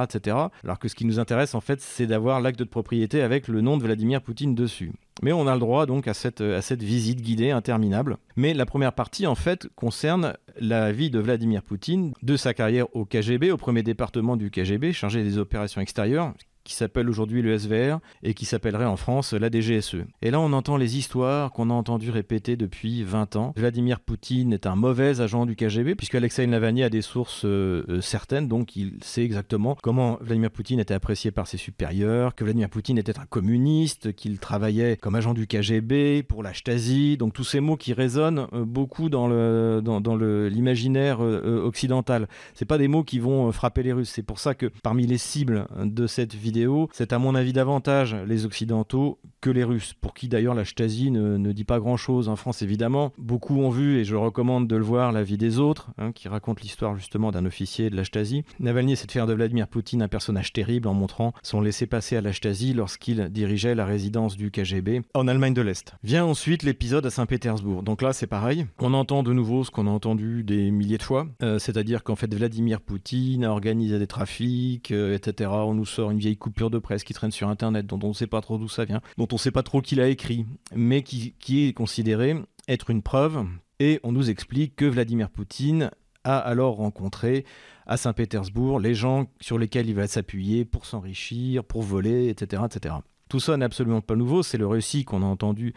alors 0.63 0.79
que 0.79 0.87
ce 0.87 0.95
qui 0.95 1.05
nous 1.05 1.19
intéresse 1.19 1.55
en 1.55 1.61
fait, 1.61 1.81
c'est 1.81 2.07
d'avoir 2.07 2.41
l'acte 2.41 2.59
de 2.59 2.65
propriété 2.65 3.21
avec 3.21 3.47
le 3.47 3.61
nom 3.61 3.77
de 3.77 3.83
Vladimir 3.83 4.21
Poutine 4.21 4.55
dessus. 4.55 4.91
Mais 5.21 5.31
on 5.31 5.47
a 5.47 5.53
le 5.53 5.59
droit 5.59 5.85
donc 5.85 6.07
à 6.07 6.13
cette, 6.13 6.41
à 6.41 6.61
cette 6.61 6.83
visite 6.83 7.21
guidée 7.21 7.51
interminable. 7.51 8.17
Mais 8.35 8.53
la 8.53 8.65
première 8.65 8.93
partie 8.93 9.27
en 9.27 9.35
fait 9.35 9.67
concerne 9.75 10.33
la 10.59 10.91
vie 10.91 11.09
de 11.09 11.19
Vladimir 11.19 11.63
Poutine, 11.63 12.13
de 12.21 12.37
sa 12.37 12.53
carrière 12.53 12.93
au 12.95 13.05
KGB, 13.05 13.51
au 13.51 13.57
premier 13.57 13.83
département 13.83 14.35
du 14.37 14.51
KGB, 14.51 14.93
chargé 14.93 15.23
des 15.23 15.37
opérations 15.37 15.81
extérieures, 15.81 16.33
qui 16.65 16.73
s'appelle 16.73 17.07
aujourd'hui 17.07 17.41
le 17.41 17.57
SVR 17.57 17.99
et 18.23 18.33
qui 18.33 18.43
s'appellerait 18.43 18.85
en 18.85 18.97
France 18.97 19.33
la 19.33 19.49
DGSE. 19.49 19.97
Et 20.21 20.31
là, 20.31 20.39
on 20.41 20.51
entend 20.51 20.75
les 20.75 20.97
histoires 20.97 21.51
qu'on 21.51 21.69
a 21.69 21.73
entendues 21.73 22.09
répéter 22.09 22.57
depuis 22.57 23.03
20 23.03 23.35
ans. 23.37 23.53
Vladimir 23.55 23.99
Poutine 23.99 24.51
est 24.51 24.65
un 24.65 24.75
mauvais 24.75 25.21
agent 25.21 25.45
du 25.45 25.55
KGB, 25.55 25.95
puisque 25.95 26.15
Alexei 26.15 26.45
Navalny 26.47 26.83
a 26.83 26.89
des 26.89 27.03
sources 27.03 27.45
euh, 27.45 27.85
euh, 27.87 28.01
certaines, 28.01 28.47
donc 28.47 28.75
il 28.75 28.97
sait 29.01 29.23
exactement 29.23 29.77
comment 29.81 30.17
Vladimir 30.21 30.49
Poutine 30.49 30.79
était 30.79 30.95
apprécié 30.95 31.29
par 31.29 31.45
ses 31.47 31.57
supérieurs, 31.57 32.33
que 32.33 32.43
Vladimir 32.43 32.69
Poutine 32.69 32.97
était 32.97 33.19
un 33.19 33.25
communiste, 33.25 34.13
qu'il 34.13 34.39
travaillait 34.39 34.97
comme 34.97 35.13
agent 35.15 35.35
du 35.35 35.45
KGB 35.45 36.23
pour 36.23 36.41
la 36.41 36.53
Stasi, 36.53 37.15
donc 37.17 37.33
tous 37.33 37.43
ces 37.43 37.59
mots 37.59 37.77
qui 37.77 37.93
résonnent 37.93 38.47
euh, 38.53 38.65
beaucoup 38.65 39.09
dans 39.09 39.27
le 39.27 39.81
dans, 39.83 40.01
dans 40.01 40.15
l'imaginaire 40.15 41.19
occidental. 41.19 42.27
C'est 42.55 42.65
pas 42.65 42.77
des 42.77 42.87
mots 42.87 43.03
qui 43.03 43.19
vont 43.19 43.51
frapper 43.51 43.83
les 43.83 43.93
Russes. 43.93 44.09
C'est 44.09 44.23
pour 44.23 44.39
ça 44.39 44.55
que 44.55 44.71
parmi 44.81 45.05
les 45.05 45.17
cibles 45.17 45.67
de 45.83 46.07
cette 46.07 46.33
vidéo 46.33 46.54
c'est 46.91 47.13
à 47.13 47.19
mon 47.19 47.35
avis 47.35 47.53
davantage 47.53 48.15
les 48.27 48.45
Occidentaux 48.45 49.19
que 49.41 49.49
les 49.49 49.63
Russes, 49.63 49.93
pour 49.99 50.13
qui 50.13 50.27
d'ailleurs 50.27 50.55
la 50.55 50.65
Stasi 50.65 51.11
ne, 51.11 51.51
dit 51.51 51.65
pas 51.65 51.79
grand-chose 51.79 52.29
en 52.29 52.35
France 52.35 52.61
évidemment. 52.61 53.13
Beaucoup 53.17 53.59
ont 53.59 53.69
vu, 53.69 53.99
et 53.99 54.03
je 54.03 54.15
recommande 54.15 54.67
de 54.67 54.75
le 54.75 54.83
voir, 54.83 55.11
La 55.11 55.23
vie 55.23 55.37
des 55.37 55.59
autres, 55.59 55.91
hein, 55.97 56.11
qui 56.11 56.27
raconte 56.27 56.61
l'histoire 56.61 56.95
justement 56.95 57.31
d'un 57.31 57.45
officier 57.45 57.89
de 57.89 57.95
la 57.95 58.03
Stasi. 58.03 58.43
Navalny 58.59 58.93
essaie 58.93 59.05
de 59.05 59.11
faire 59.11 59.27
de 59.27 59.33
Vladimir 59.33 59.67
Poutine 59.67 60.01
un 60.01 60.07
personnage 60.07 60.51
terrible 60.51 60.87
en 60.87 60.93
montrant 60.93 61.33
son 61.43 61.61
laissé-passer 61.61 62.17
à 62.17 62.21
la 62.21 62.33
Stasi 62.33 62.73
lorsqu'il 62.73 63.29
dirigeait 63.29 63.75
la 63.75 63.85
résidence 63.85 64.35
du 64.35 64.51
KGB 64.51 65.01
en 65.13 65.27
Allemagne 65.27 65.53
de 65.53 65.61
l'Est. 65.61 65.93
Vient 66.03 66.25
ensuite 66.25 66.63
l'épisode 66.63 67.05
à 67.05 67.09
Saint-Pétersbourg. 67.09 67.83
Donc 67.83 68.01
là 68.01 68.13
c'est 68.13 68.27
pareil, 68.27 68.65
on 68.79 68.93
entend 68.93 69.23
de 69.23 69.33
nouveau 69.33 69.63
ce 69.63 69.71
qu'on 69.71 69.87
a 69.87 69.91
entendu 69.91 70.43
des 70.43 70.71
milliers 70.71 70.97
de 70.97 71.03
fois, 71.03 71.27
euh, 71.43 71.59
c'est-à-dire 71.59 72.03
qu'en 72.03 72.15
fait 72.15 72.33
Vladimir 72.33 72.81
Poutine 72.81 73.43
a 73.45 73.51
organisé 73.51 73.99
des 73.99 74.07
trafics, 74.07 74.91
euh, 74.91 75.15
etc. 75.15 75.49
On 75.53 75.73
nous 75.73 75.85
sort 75.85 76.11
une 76.11 76.19
vieille 76.19 76.37
coupure 76.45 76.69
de 76.69 76.77
presse 76.77 77.03
qui 77.03 77.15
traîne 77.15 77.31
sur 77.31 77.49
Internet, 77.49 77.87
dont 77.87 77.99
on 78.03 78.09
ne 78.09 78.13
sait 78.13 78.27
pas 78.27 78.39
trop 78.39 78.59
d'où 78.59 78.67
ça 78.67 78.85
vient, 78.85 79.01
dont 79.17 79.27
on 79.31 79.35
ne 79.35 79.39
sait 79.39 79.49
pas 79.49 79.63
trop 79.63 79.81
qui 79.81 79.95
l'a 79.95 80.09
écrit, 80.09 80.45
mais 80.75 81.01
qui, 81.01 81.33
qui 81.39 81.65
est 81.65 81.73
considéré 81.73 82.35
être 82.67 82.91
une 82.91 83.01
preuve. 83.01 83.47
Et 83.79 83.99
on 84.03 84.11
nous 84.11 84.29
explique 84.29 84.75
que 84.75 84.85
Vladimir 84.85 85.31
Poutine 85.31 85.89
a 86.23 86.37
alors 86.37 86.75
rencontré 86.75 87.45
à 87.87 87.97
Saint-Pétersbourg 87.97 88.79
les 88.79 88.93
gens 88.93 89.25
sur 89.41 89.57
lesquels 89.57 89.89
il 89.89 89.95
va 89.95 90.05
s'appuyer 90.05 90.65
pour 90.65 90.85
s'enrichir, 90.85 91.63
pour 91.63 91.81
voler, 91.81 92.29
etc., 92.29 92.61
etc. 92.67 92.93
Tout 93.27 93.39
ça 93.39 93.57
n'est 93.57 93.65
absolument 93.65 94.01
pas 94.01 94.15
nouveau, 94.15 94.43
c'est 94.43 94.59
le 94.59 94.67
récit 94.67 95.03
qu'on 95.03 95.23
a 95.23 95.25
entendu 95.25 95.73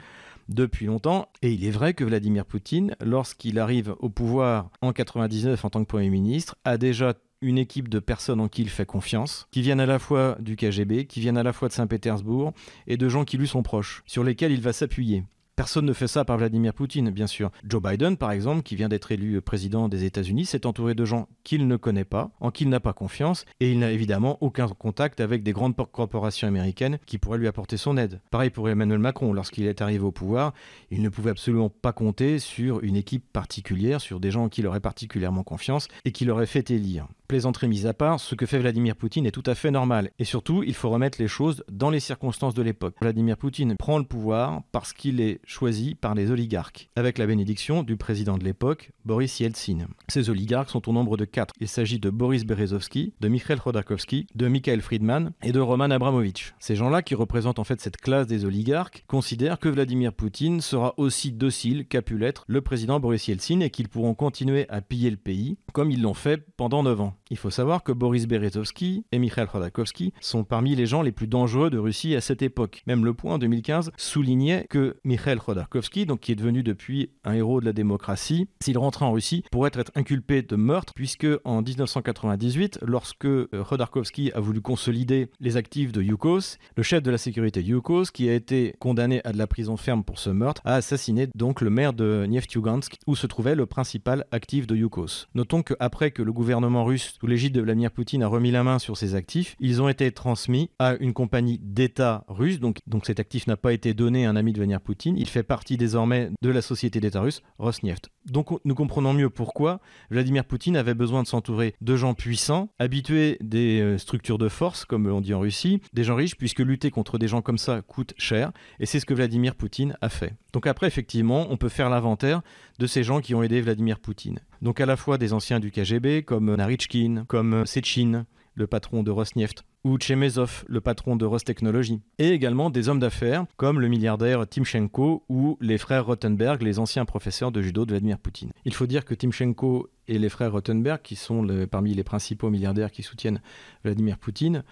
depuis 0.50 0.84
longtemps. 0.84 1.30
Et 1.40 1.50
il 1.50 1.64
est 1.64 1.70
vrai 1.70 1.94
que 1.94 2.04
Vladimir 2.04 2.44
Poutine, 2.44 2.94
lorsqu'il 3.00 3.58
arrive 3.58 3.94
au 4.00 4.10
pouvoir 4.10 4.68
en 4.82 4.92
99 4.92 5.64
en 5.64 5.70
tant 5.70 5.80
que 5.80 5.88
Premier 5.88 6.10
ministre, 6.10 6.56
a 6.66 6.76
déjà 6.76 7.14
une 7.40 7.58
équipe 7.58 7.88
de 7.88 7.98
personnes 7.98 8.40
en 8.40 8.48
qui 8.48 8.62
il 8.62 8.68
fait 8.68 8.86
confiance, 8.86 9.46
qui 9.50 9.62
viennent 9.62 9.80
à 9.80 9.86
la 9.86 9.98
fois 9.98 10.36
du 10.40 10.56
KGB, 10.56 11.06
qui 11.06 11.20
viennent 11.20 11.38
à 11.38 11.42
la 11.42 11.52
fois 11.52 11.68
de 11.68 11.72
Saint-Pétersbourg, 11.72 12.52
et 12.86 12.96
de 12.96 13.08
gens 13.08 13.24
qui 13.24 13.38
lui 13.38 13.48
sont 13.48 13.62
proches, 13.62 14.02
sur 14.06 14.24
lesquels 14.24 14.52
il 14.52 14.60
va 14.60 14.72
s'appuyer. 14.72 15.24
Personne 15.58 15.86
ne 15.86 15.92
fait 15.92 16.06
ça 16.06 16.24
par 16.24 16.38
Vladimir 16.38 16.72
Poutine, 16.72 17.10
bien 17.10 17.26
sûr. 17.26 17.50
Joe 17.64 17.82
Biden, 17.82 18.16
par 18.16 18.30
exemple, 18.30 18.62
qui 18.62 18.76
vient 18.76 18.88
d'être 18.88 19.10
élu 19.10 19.40
président 19.40 19.88
des 19.88 20.04
États-Unis, 20.04 20.46
s'est 20.46 20.66
entouré 20.66 20.94
de 20.94 21.04
gens 21.04 21.26
qu'il 21.42 21.66
ne 21.66 21.76
connaît 21.76 22.04
pas, 22.04 22.30
en 22.38 22.52
qui 22.52 22.62
il 22.62 22.70
n'a 22.70 22.78
pas 22.78 22.92
confiance, 22.92 23.44
et 23.58 23.72
il 23.72 23.80
n'a 23.80 23.90
évidemment 23.90 24.38
aucun 24.40 24.68
contact 24.68 25.18
avec 25.18 25.42
des 25.42 25.50
grandes 25.50 25.74
corporations 25.74 26.46
américaines 26.46 27.00
qui 27.06 27.18
pourraient 27.18 27.38
lui 27.38 27.48
apporter 27.48 27.76
son 27.76 27.96
aide. 27.96 28.20
Pareil 28.30 28.50
pour 28.50 28.68
Emmanuel 28.68 29.00
Macron, 29.00 29.32
lorsqu'il 29.32 29.66
est 29.66 29.82
arrivé 29.82 30.04
au 30.04 30.12
pouvoir, 30.12 30.54
il 30.92 31.02
ne 31.02 31.08
pouvait 31.08 31.30
absolument 31.30 31.70
pas 31.70 31.92
compter 31.92 32.38
sur 32.38 32.80
une 32.84 32.94
équipe 32.94 33.24
particulière, 33.32 34.00
sur 34.00 34.20
des 34.20 34.30
gens 34.30 34.44
en 34.44 34.48
qui 34.48 34.60
il 34.60 34.66
aurait 34.68 34.78
particulièrement 34.78 35.42
confiance 35.42 35.88
et 36.04 36.12
qui 36.12 36.24
l'auraient 36.24 36.46
fait 36.46 36.70
élire. 36.70 37.08
Plaisanterie 37.28 37.68
mise 37.68 37.86
à 37.86 37.92
part, 37.92 38.20
ce 38.20 38.34
que 38.34 38.46
fait 38.46 38.58
Vladimir 38.58 38.96
Poutine 38.96 39.26
est 39.26 39.30
tout 39.30 39.42
à 39.44 39.54
fait 39.54 39.70
normal. 39.70 40.10
Et 40.18 40.24
surtout, 40.24 40.62
il 40.62 40.72
faut 40.72 40.88
remettre 40.88 41.20
les 41.20 41.28
choses 41.28 41.62
dans 41.70 41.90
les 41.90 42.00
circonstances 42.00 42.54
de 42.54 42.62
l'époque. 42.62 42.94
Vladimir 43.02 43.36
Poutine 43.36 43.76
prend 43.76 43.98
le 43.98 44.04
pouvoir 44.04 44.62
parce 44.72 44.94
qu'il 44.94 45.20
est 45.20 45.40
choisi 45.44 45.94
par 45.94 46.14
les 46.14 46.30
oligarques, 46.30 46.88
avec 46.96 47.18
la 47.18 47.26
bénédiction 47.26 47.82
du 47.82 47.98
président 47.98 48.38
de 48.38 48.44
l'époque, 48.44 48.92
Boris 49.04 49.40
Yeltsin. 49.40 49.88
Ces 50.08 50.30
oligarques 50.30 50.70
sont 50.70 50.88
au 50.88 50.92
nombre 50.92 51.18
de 51.18 51.26
quatre. 51.26 51.52
Il 51.60 51.68
s'agit 51.68 51.98
de 51.98 52.08
Boris 52.08 52.46
Berezovsky, 52.46 53.12
de 53.20 53.28
Mikhail 53.28 53.58
Khodorkovsky, 53.58 54.26
de 54.34 54.48
Mikhail 54.48 54.80
Friedman 54.80 55.32
et 55.42 55.52
de 55.52 55.60
Roman 55.60 55.90
Abramovich. 55.90 56.54
Ces 56.58 56.76
gens-là, 56.76 57.02
qui 57.02 57.14
représentent 57.14 57.58
en 57.58 57.64
fait 57.64 57.82
cette 57.82 57.98
classe 57.98 58.26
des 58.26 58.46
oligarques, 58.46 59.04
considèrent 59.06 59.58
que 59.58 59.68
Vladimir 59.68 60.14
Poutine 60.14 60.62
sera 60.62 60.94
aussi 60.96 61.32
docile 61.32 61.86
qu'a 61.86 62.00
pu 62.00 62.16
l'être 62.16 62.44
le 62.46 62.62
président 62.62 63.00
Boris 63.00 63.28
Yeltsin 63.28 63.60
et 63.60 63.68
qu'ils 63.68 63.90
pourront 63.90 64.14
continuer 64.14 64.66
à 64.70 64.80
piller 64.80 65.10
le 65.10 65.18
pays 65.18 65.58
comme 65.74 65.90
ils 65.90 66.00
l'ont 66.00 66.14
fait 66.14 66.42
pendant 66.56 66.82
9 66.82 67.02
ans. 67.02 67.17
Il 67.30 67.36
faut 67.36 67.50
savoir 67.50 67.82
que 67.82 67.92
Boris 67.92 68.26
Berezovsky 68.26 69.04
et 69.12 69.18
Mikhail 69.18 69.46
Khodorkovsky 69.46 70.12
sont 70.20 70.44
parmi 70.44 70.74
les 70.74 70.86
gens 70.86 71.02
les 71.02 71.12
plus 71.12 71.26
dangereux 71.26 71.70
de 71.70 71.78
Russie 71.78 72.14
à 72.14 72.20
cette 72.20 72.42
époque. 72.42 72.82
Même 72.86 73.04
Le 73.04 73.14
Point 73.14 73.34
en 73.34 73.38
2015 73.38 73.92
soulignait 73.96 74.66
que 74.70 74.96
Mikhail 75.04 75.38
Khodorkovsky, 75.38 76.06
donc 76.06 76.20
qui 76.20 76.32
est 76.32 76.36
devenu 76.36 76.62
depuis 76.62 77.10
un 77.24 77.34
héros 77.34 77.60
de 77.60 77.66
la 77.66 77.72
démocratie, 77.72 78.48
s'il 78.60 78.78
rentrait 78.78 79.04
en 79.04 79.12
Russie, 79.12 79.44
pourrait 79.50 79.70
être 79.74 79.92
inculpé 79.94 80.42
de 80.42 80.56
meurtre, 80.56 80.94
puisque 80.94 81.26
en 81.44 81.62
1998, 81.62 82.80
lorsque 82.82 83.26
euh, 83.26 83.46
Khodorkovsky 83.52 84.32
a 84.32 84.40
voulu 84.40 84.60
consolider 84.60 85.30
les 85.40 85.56
actifs 85.56 85.92
de 85.92 86.02
Yukos, 86.02 86.56
le 86.76 86.82
chef 86.82 87.02
de 87.02 87.10
la 87.10 87.18
sécurité 87.18 87.62
Yukos, 87.62 88.04
qui 88.12 88.28
a 88.28 88.34
été 88.34 88.74
condamné 88.78 89.20
à 89.24 89.32
de 89.32 89.38
la 89.38 89.46
prison 89.46 89.76
ferme 89.76 90.04
pour 90.04 90.18
ce 90.18 90.30
meurtre, 90.30 90.62
a 90.64 90.74
assassiné 90.74 91.28
donc 91.34 91.60
le 91.60 91.70
maire 91.70 91.92
de 91.92 92.26
Neftyugansk, 92.28 92.96
où 93.06 93.16
se 93.16 93.26
trouvait 93.26 93.54
le 93.54 93.66
principal 93.66 94.24
actif 94.32 94.66
de 94.66 94.76
Yukos. 94.76 95.26
Notons 95.34 95.62
qu'après 95.62 96.10
que 96.10 96.22
le 96.22 96.32
gouvernement 96.32 96.84
russe 96.84 97.17
sous 97.20 97.26
l'égide 97.26 97.52
de 97.52 97.60
Vladimir 97.60 97.90
Poutine 97.90 98.22
a 98.22 98.28
remis 98.28 98.50
la 98.50 98.62
main 98.62 98.78
sur 98.78 98.96
ces 98.96 99.14
actifs, 99.14 99.56
ils 99.58 99.82
ont 99.82 99.88
été 99.88 100.10
transmis 100.12 100.70
à 100.78 100.94
une 101.00 101.12
compagnie 101.12 101.58
d'État 101.62 102.24
russe, 102.28 102.60
donc, 102.60 102.78
donc 102.86 103.06
cet 103.06 103.18
actif 103.18 103.46
n'a 103.46 103.56
pas 103.56 103.72
été 103.72 103.94
donné 103.94 104.26
à 104.26 104.30
un 104.30 104.36
ami 104.36 104.52
de 104.52 104.58
Vladimir 104.58 104.80
Poutine, 104.80 105.16
il 105.16 105.28
fait 105.28 105.42
partie 105.42 105.76
désormais 105.76 106.30
de 106.40 106.50
la 106.50 106.62
société 106.62 107.00
d'État 107.00 107.20
russe, 107.20 107.42
Rosneft. 107.58 108.10
Donc 108.26 108.48
nous 108.64 108.74
comprenons 108.74 109.14
mieux 109.14 109.30
pourquoi 109.30 109.80
Vladimir 110.10 110.44
Poutine 110.44 110.76
avait 110.76 110.94
besoin 110.94 111.22
de 111.22 111.28
s'entourer 111.28 111.74
de 111.80 111.96
gens 111.96 112.14
puissants, 112.14 112.68
habitués 112.78 113.38
des 113.40 113.80
euh, 113.80 113.98
structures 113.98 114.38
de 114.38 114.48
force, 114.48 114.84
comme 114.84 115.06
on 115.06 115.20
dit 115.20 115.34
en 115.34 115.40
Russie, 115.40 115.80
des 115.92 116.04
gens 116.04 116.14
riches, 116.14 116.36
puisque 116.36 116.60
lutter 116.60 116.90
contre 116.90 117.18
des 117.18 117.28
gens 117.28 117.42
comme 117.42 117.58
ça 117.58 117.82
coûte 117.82 118.14
cher, 118.16 118.52
et 118.80 118.86
c'est 118.86 119.00
ce 119.00 119.06
que 119.06 119.14
Vladimir 119.14 119.54
Poutine 119.54 119.96
a 120.00 120.08
fait. 120.08 120.34
Donc 120.52 120.66
après, 120.66 120.86
effectivement, 120.86 121.46
on 121.50 121.56
peut 121.56 121.68
faire 121.68 121.90
l'inventaire 121.90 122.42
de 122.78 122.86
ces 122.86 123.02
gens 123.02 123.20
qui 123.20 123.34
ont 123.34 123.42
aidé 123.42 123.60
Vladimir 123.60 123.98
Poutine. 123.98 124.40
Donc 124.62 124.80
à 124.80 124.86
la 124.86 124.96
fois 124.96 125.18
des 125.18 125.32
anciens 125.32 125.60
du 125.60 125.70
KGB, 125.70 126.22
comme 126.22 126.54
Narichkin, 126.54 127.24
comme 127.26 127.66
Sechin, 127.66 128.26
le 128.54 128.66
patron 128.66 129.02
de 129.02 129.10
Rosneft, 129.10 129.64
ou 129.84 129.96
Chemezov, 130.00 130.64
le 130.66 130.80
patron 130.80 131.16
de 131.16 131.24
Rostechnology, 131.24 132.00
et 132.18 132.30
également 132.30 132.70
des 132.70 132.88
hommes 132.88 132.98
d'affaires 132.98 133.46
comme 133.56 133.80
le 133.80 133.88
milliardaire 133.88 134.46
Timchenko 134.46 135.24
ou 135.28 135.56
les 135.60 135.78
frères 135.78 136.06
Rottenberg, 136.06 136.62
les 136.62 136.78
anciens 136.78 137.04
professeurs 137.04 137.52
de 137.52 137.62
judo 137.62 137.84
de 137.86 137.92
Vladimir 137.92 138.18
Poutine. 138.18 138.50
Il 138.64 138.74
faut 138.74 138.86
dire 138.86 139.04
que 139.04 139.14
Timchenko 139.14 139.88
et 140.08 140.18
les 140.18 140.28
frères 140.28 140.52
Rottenberg, 140.52 141.00
qui 141.02 141.16
sont 141.16 141.46
parmi 141.70 141.94
les 141.94 142.04
principaux 142.04 142.50
milliardaires 142.50 142.90
qui 142.90 143.02
soutiennent 143.02 143.40
Vladimir 143.84 144.18
Poutine, 144.18 144.64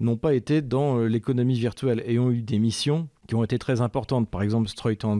n'ont 0.00 0.16
pas 0.16 0.34
été 0.34 0.62
dans 0.62 0.98
euh, 0.98 1.06
l'économie 1.06 1.58
virtuelle 1.58 2.02
et 2.06 2.18
ont 2.18 2.30
eu 2.30 2.42
des 2.42 2.58
missions 2.58 3.08
qui 3.26 3.34
ont 3.34 3.44
été 3.44 3.58
très 3.58 3.80
importantes. 3.80 4.28
Par 4.28 4.42
exemple, 4.42 4.68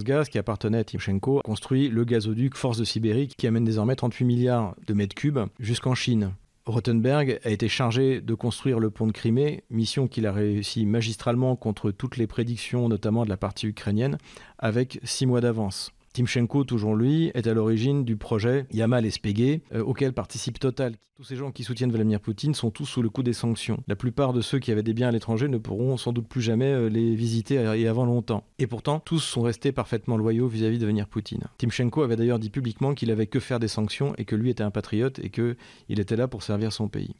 Gaz, 0.02 0.28
qui 0.28 0.38
appartenait 0.38 0.78
à 0.78 0.84
Timchenko, 0.84 1.38
a 1.38 1.42
construit 1.42 1.88
le 1.88 2.04
gazoduc 2.04 2.56
Force 2.56 2.78
de 2.78 2.84
Sibérie 2.84 3.28
qui 3.28 3.46
amène 3.46 3.64
désormais 3.64 3.96
38 3.96 4.24
milliards 4.24 4.74
de 4.86 4.94
mètres 4.94 5.14
cubes 5.14 5.40
jusqu'en 5.58 5.94
Chine. 5.94 6.32
Rottenberg 6.66 7.40
a 7.44 7.50
été 7.50 7.68
chargé 7.68 8.22
de 8.22 8.34
construire 8.34 8.78
le 8.78 8.90
pont 8.90 9.06
de 9.06 9.12
Crimée, 9.12 9.64
mission 9.68 10.08
qu'il 10.08 10.26
a 10.26 10.32
réussi 10.32 10.86
magistralement 10.86 11.56
contre 11.56 11.90
toutes 11.90 12.16
les 12.16 12.26
prédictions, 12.26 12.88
notamment 12.88 13.24
de 13.24 13.28
la 13.28 13.36
partie 13.36 13.66
ukrainienne, 13.66 14.16
avec 14.58 14.98
six 15.04 15.26
mois 15.26 15.42
d'avance. 15.42 15.93
Timchenko, 16.14 16.62
toujours 16.62 16.94
lui, 16.94 17.32
est 17.34 17.48
à 17.48 17.54
l'origine 17.54 18.04
du 18.04 18.16
projet 18.16 18.66
Yamal 18.70 19.04
et 19.04 19.10
euh, 19.74 19.82
auquel 19.82 20.12
participe 20.12 20.60
Total. 20.60 20.94
Tous 21.16 21.24
ces 21.24 21.34
gens 21.34 21.50
qui 21.50 21.64
soutiennent 21.64 21.90
Vladimir 21.90 22.20
Poutine 22.20 22.54
sont 22.54 22.70
tous 22.70 22.86
sous 22.86 23.02
le 23.02 23.08
coup 23.08 23.24
des 23.24 23.32
sanctions. 23.32 23.82
La 23.88 23.96
plupart 23.96 24.32
de 24.32 24.40
ceux 24.40 24.60
qui 24.60 24.70
avaient 24.70 24.84
des 24.84 24.94
biens 24.94 25.08
à 25.08 25.10
l'étranger 25.10 25.48
ne 25.48 25.58
pourront 25.58 25.96
sans 25.96 26.12
doute 26.12 26.28
plus 26.28 26.40
jamais 26.40 26.72
euh, 26.72 26.88
les 26.88 27.16
visiter 27.16 27.56
et 27.56 27.88
avant 27.88 28.04
longtemps. 28.04 28.44
Et 28.60 28.68
pourtant, 28.68 29.00
tous 29.00 29.18
sont 29.18 29.42
restés 29.42 29.72
parfaitement 29.72 30.16
loyaux 30.16 30.46
vis-à-vis 30.46 30.78
de 30.78 30.84
Vladimir 30.84 31.08
Poutine. 31.08 31.42
Timchenko 31.58 32.02
avait 32.02 32.14
d'ailleurs 32.14 32.38
dit 32.38 32.50
publiquement 32.50 32.94
qu'il 32.94 33.10
avait 33.10 33.26
que 33.26 33.40
faire 33.40 33.58
des 33.58 33.66
sanctions 33.66 34.14
et 34.16 34.24
que 34.24 34.36
lui 34.36 34.50
était 34.50 34.62
un 34.62 34.70
patriote 34.70 35.18
et 35.18 35.30
qu'il 35.30 35.56
était 35.88 36.16
là 36.16 36.28
pour 36.28 36.44
servir 36.44 36.72
son 36.72 36.86
pays. 36.86 37.16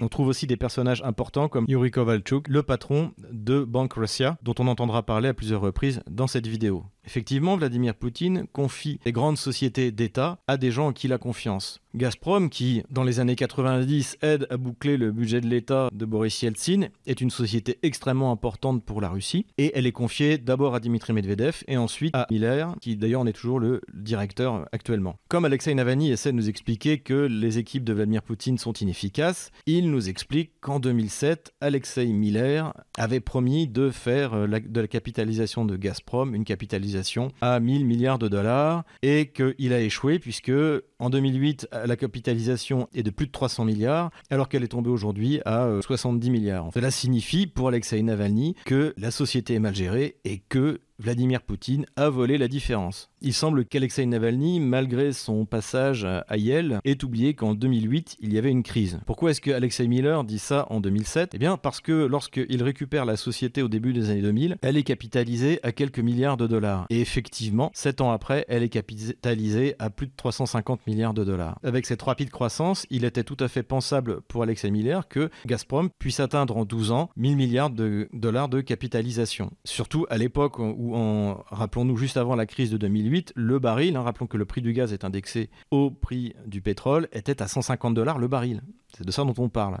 On 0.00 0.08
trouve 0.08 0.28
aussi 0.28 0.46
des 0.46 0.56
personnages 0.56 1.02
importants 1.02 1.48
comme 1.48 1.64
Yuri 1.68 1.90
Kovalchuk, 1.90 2.48
le 2.48 2.62
patron 2.62 3.12
de 3.32 3.64
Bank 3.64 3.94
Russia, 3.94 4.38
dont 4.42 4.54
on 4.58 4.68
entendra 4.68 5.02
parler 5.02 5.28
à 5.28 5.34
plusieurs 5.34 5.60
reprises 5.60 6.02
dans 6.08 6.26
cette 6.26 6.46
vidéo. 6.46 6.84
Effectivement, 7.08 7.56
Vladimir 7.56 7.94
Poutine 7.94 8.46
confie 8.52 9.00
les 9.06 9.12
grandes 9.12 9.38
sociétés 9.38 9.90
d'État 9.90 10.40
à 10.46 10.58
des 10.58 10.70
gens 10.70 10.88
en 10.88 10.92
qui 10.92 11.06
il 11.06 11.14
a 11.14 11.16
confiance. 11.16 11.80
Gazprom, 11.94 12.50
qui 12.50 12.82
dans 12.90 13.02
les 13.02 13.18
années 13.18 13.36
90 13.36 14.18
aide 14.22 14.46
à 14.50 14.56
boucler 14.56 14.96
le 14.96 15.10
budget 15.10 15.40
de 15.40 15.46
l'État 15.46 15.88
de 15.92 16.04
Boris 16.04 16.42
Yeltsin, 16.42 16.88
est 17.06 17.20
une 17.20 17.30
société 17.30 17.78
extrêmement 17.82 18.30
importante 18.30 18.84
pour 18.84 19.00
la 19.00 19.08
Russie 19.08 19.46
et 19.56 19.72
elle 19.74 19.86
est 19.86 19.92
confiée 19.92 20.38
d'abord 20.38 20.74
à 20.74 20.80
Dimitri 20.80 21.12
Medvedev 21.12 21.62
et 21.66 21.76
ensuite 21.76 22.14
à 22.14 22.26
Miller, 22.30 22.74
qui 22.80 22.96
d'ailleurs 22.96 23.22
en 23.22 23.26
est 23.26 23.32
toujours 23.32 23.58
le 23.58 23.80
directeur 23.94 24.68
actuellement. 24.72 25.16
Comme 25.28 25.44
Alexei 25.44 25.74
Navalny 25.74 26.10
essaie 26.10 26.32
de 26.32 26.36
nous 26.36 26.48
expliquer 26.48 26.98
que 26.98 27.14
les 27.14 27.58
équipes 27.58 27.84
de 27.84 27.92
Vladimir 27.92 28.22
Poutine 28.22 28.58
sont 28.58 28.74
inefficaces, 28.74 29.50
il 29.66 29.90
nous 29.90 30.08
explique 30.08 30.52
qu'en 30.60 30.80
2007, 30.80 31.54
Alexei 31.60 32.06
Miller 32.06 32.74
avait 32.98 33.20
promis 33.20 33.66
de 33.66 33.90
faire 33.90 34.34
euh, 34.34 34.46
de 34.46 34.80
la 34.80 34.88
capitalisation 34.88 35.64
de 35.64 35.76
Gazprom 35.76 36.34
une 36.34 36.44
capitalisation 36.44 37.32
à 37.40 37.60
1000 37.60 37.86
milliards 37.86 38.18
de 38.18 38.28
dollars 38.28 38.84
et 39.02 39.32
qu'il 39.32 39.72
a 39.72 39.80
échoué 39.80 40.18
puisque 40.18 40.52
en 40.98 41.10
2008 41.10 41.68
la 41.86 41.96
capitalisation 41.96 42.88
est 42.94 43.02
de 43.02 43.10
plus 43.10 43.26
de 43.26 43.32
300 43.32 43.64
milliards 43.64 44.10
alors 44.30 44.48
qu'elle 44.48 44.64
est 44.64 44.68
tombée 44.68 44.90
aujourd'hui 44.90 45.40
à 45.44 45.68
70 45.80 46.28
euh, 46.28 46.30
milliards. 46.30 46.70
Cela 46.74 46.90
signifie 46.90 47.46
pour 47.46 47.68
Alexei 47.68 48.02
Navalny 48.02 48.54
que 48.64 48.94
la 48.96 49.10
société 49.10 49.54
est 49.54 49.58
mal 49.58 49.74
gérée 49.74 50.16
et 50.24 50.38
que 50.48 50.80
Vladimir 51.00 51.42
Poutine 51.42 51.86
a 51.94 52.08
volé 52.08 52.38
la 52.38 52.48
différence. 52.48 53.08
Il 53.20 53.32
semble 53.32 53.64
qu'Alexei 53.64 54.04
Navalny, 54.04 54.58
malgré 54.58 55.12
son 55.12 55.44
passage 55.44 56.04
à 56.04 56.36
Yale, 56.36 56.80
ait 56.84 57.04
oublié 57.04 57.34
qu'en 57.34 57.54
2008, 57.54 58.16
il 58.20 58.32
y 58.32 58.38
avait 58.38 58.50
une 58.50 58.64
crise. 58.64 58.98
Pourquoi 59.06 59.30
est-ce 59.30 59.40
que 59.40 59.52
Alexei 59.52 59.86
Miller 59.86 60.24
dit 60.24 60.40
ça 60.40 60.66
en 60.70 60.80
2007 60.80 61.30
Eh 61.34 61.38
bien 61.38 61.56
parce 61.56 61.80
que 61.80 61.92
lorsqu'il 61.92 62.62
récupère 62.64 63.04
la 63.04 63.16
société 63.16 63.62
au 63.62 63.68
début 63.68 63.92
des 63.92 64.10
années 64.10 64.22
2000, 64.22 64.56
elle 64.60 64.76
est 64.76 64.82
capitalisée 64.82 65.60
à 65.62 65.70
quelques 65.70 66.00
milliards 66.00 66.36
de 66.36 66.48
dollars. 66.48 66.86
Et 66.90 67.00
effectivement, 67.00 67.70
sept 67.74 68.00
ans 68.00 68.10
après, 68.10 68.44
elle 68.48 68.64
est 68.64 68.68
capitalisée 68.68 69.76
à 69.78 69.90
plus 69.90 70.08
de 70.08 70.12
350 70.16 70.84
milliards 70.88 71.14
de 71.14 71.22
dollars. 71.22 71.60
Avec 71.62 71.86
cette 71.86 72.02
rapide 72.02 72.30
croissance, 72.30 72.86
il 72.90 73.04
était 73.04 73.24
tout 73.24 73.36
à 73.38 73.46
fait 73.46 73.62
pensable 73.62 74.20
pour 74.22 74.42
Alexei 74.42 74.70
Miller 74.72 75.06
que 75.06 75.30
Gazprom 75.46 75.90
puisse 76.00 76.18
atteindre 76.18 76.56
en 76.56 76.64
12 76.64 76.90
ans 76.90 77.10
1000 77.16 77.36
milliards 77.36 77.70
de 77.70 78.08
dollars 78.12 78.48
de 78.48 78.60
capitalisation. 78.60 79.52
Surtout 79.64 80.04
à 80.10 80.18
l'époque 80.18 80.58
où 80.58 80.87
rappelons-nous, 80.92 81.96
juste 81.96 82.16
avant 82.16 82.34
la 82.36 82.46
crise 82.46 82.70
de 82.70 82.76
2008, 82.76 83.32
le 83.36 83.58
baril, 83.58 83.96
hein, 83.96 84.02
rappelons 84.02 84.26
que 84.26 84.36
le 84.36 84.44
prix 84.44 84.62
du 84.62 84.72
gaz 84.72 84.92
est 84.92 85.04
indexé 85.04 85.50
au 85.70 85.90
prix 85.90 86.34
du 86.46 86.60
pétrole, 86.60 87.08
était 87.12 87.42
à 87.42 87.48
150 87.48 87.94
dollars 87.94 88.18
le 88.18 88.28
baril. 88.28 88.62
C'est 88.96 89.06
de 89.06 89.10
ça 89.10 89.24
dont 89.24 89.34
on 89.38 89.48
parle. 89.48 89.78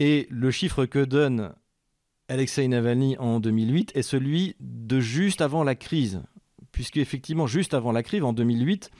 Et 0.00 0.26
le 0.30 0.50
chiffre 0.50 0.86
que 0.86 1.04
donne 1.04 1.52
Alexei 2.28 2.66
Navalny 2.66 3.16
en 3.18 3.38
2008 3.38 3.92
est 3.94 4.02
celui 4.02 4.56
de 4.60 5.00
juste 5.00 5.40
avant 5.40 5.62
la 5.62 5.74
crise. 5.74 6.22
Puisque 6.72 6.96
effectivement, 6.96 7.46
juste 7.46 7.74
avant 7.74 7.92
la 7.92 8.02
crise, 8.02 8.24
en 8.24 8.32
2008, 8.32 8.90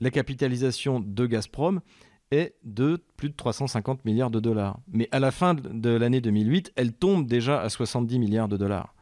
la 0.00 0.10
capitalisation 0.10 1.00
de 1.00 1.26
Gazprom 1.26 1.80
est 2.30 2.54
de 2.64 3.02
plus 3.16 3.28
de 3.28 3.34
350 3.34 4.04
milliards 4.04 4.30
de 4.30 4.40
dollars. 4.40 4.78
Mais 4.88 5.08
à 5.12 5.20
la 5.20 5.30
fin 5.30 5.54
de 5.54 5.90
l'année 5.90 6.20
2008, 6.20 6.72
elle 6.76 6.92
tombe 6.92 7.26
déjà 7.26 7.60
à 7.60 7.68
70 7.68 8.18
milliards 8.18 8.48
de 8.48 8.56
dollars. 8.56 8.94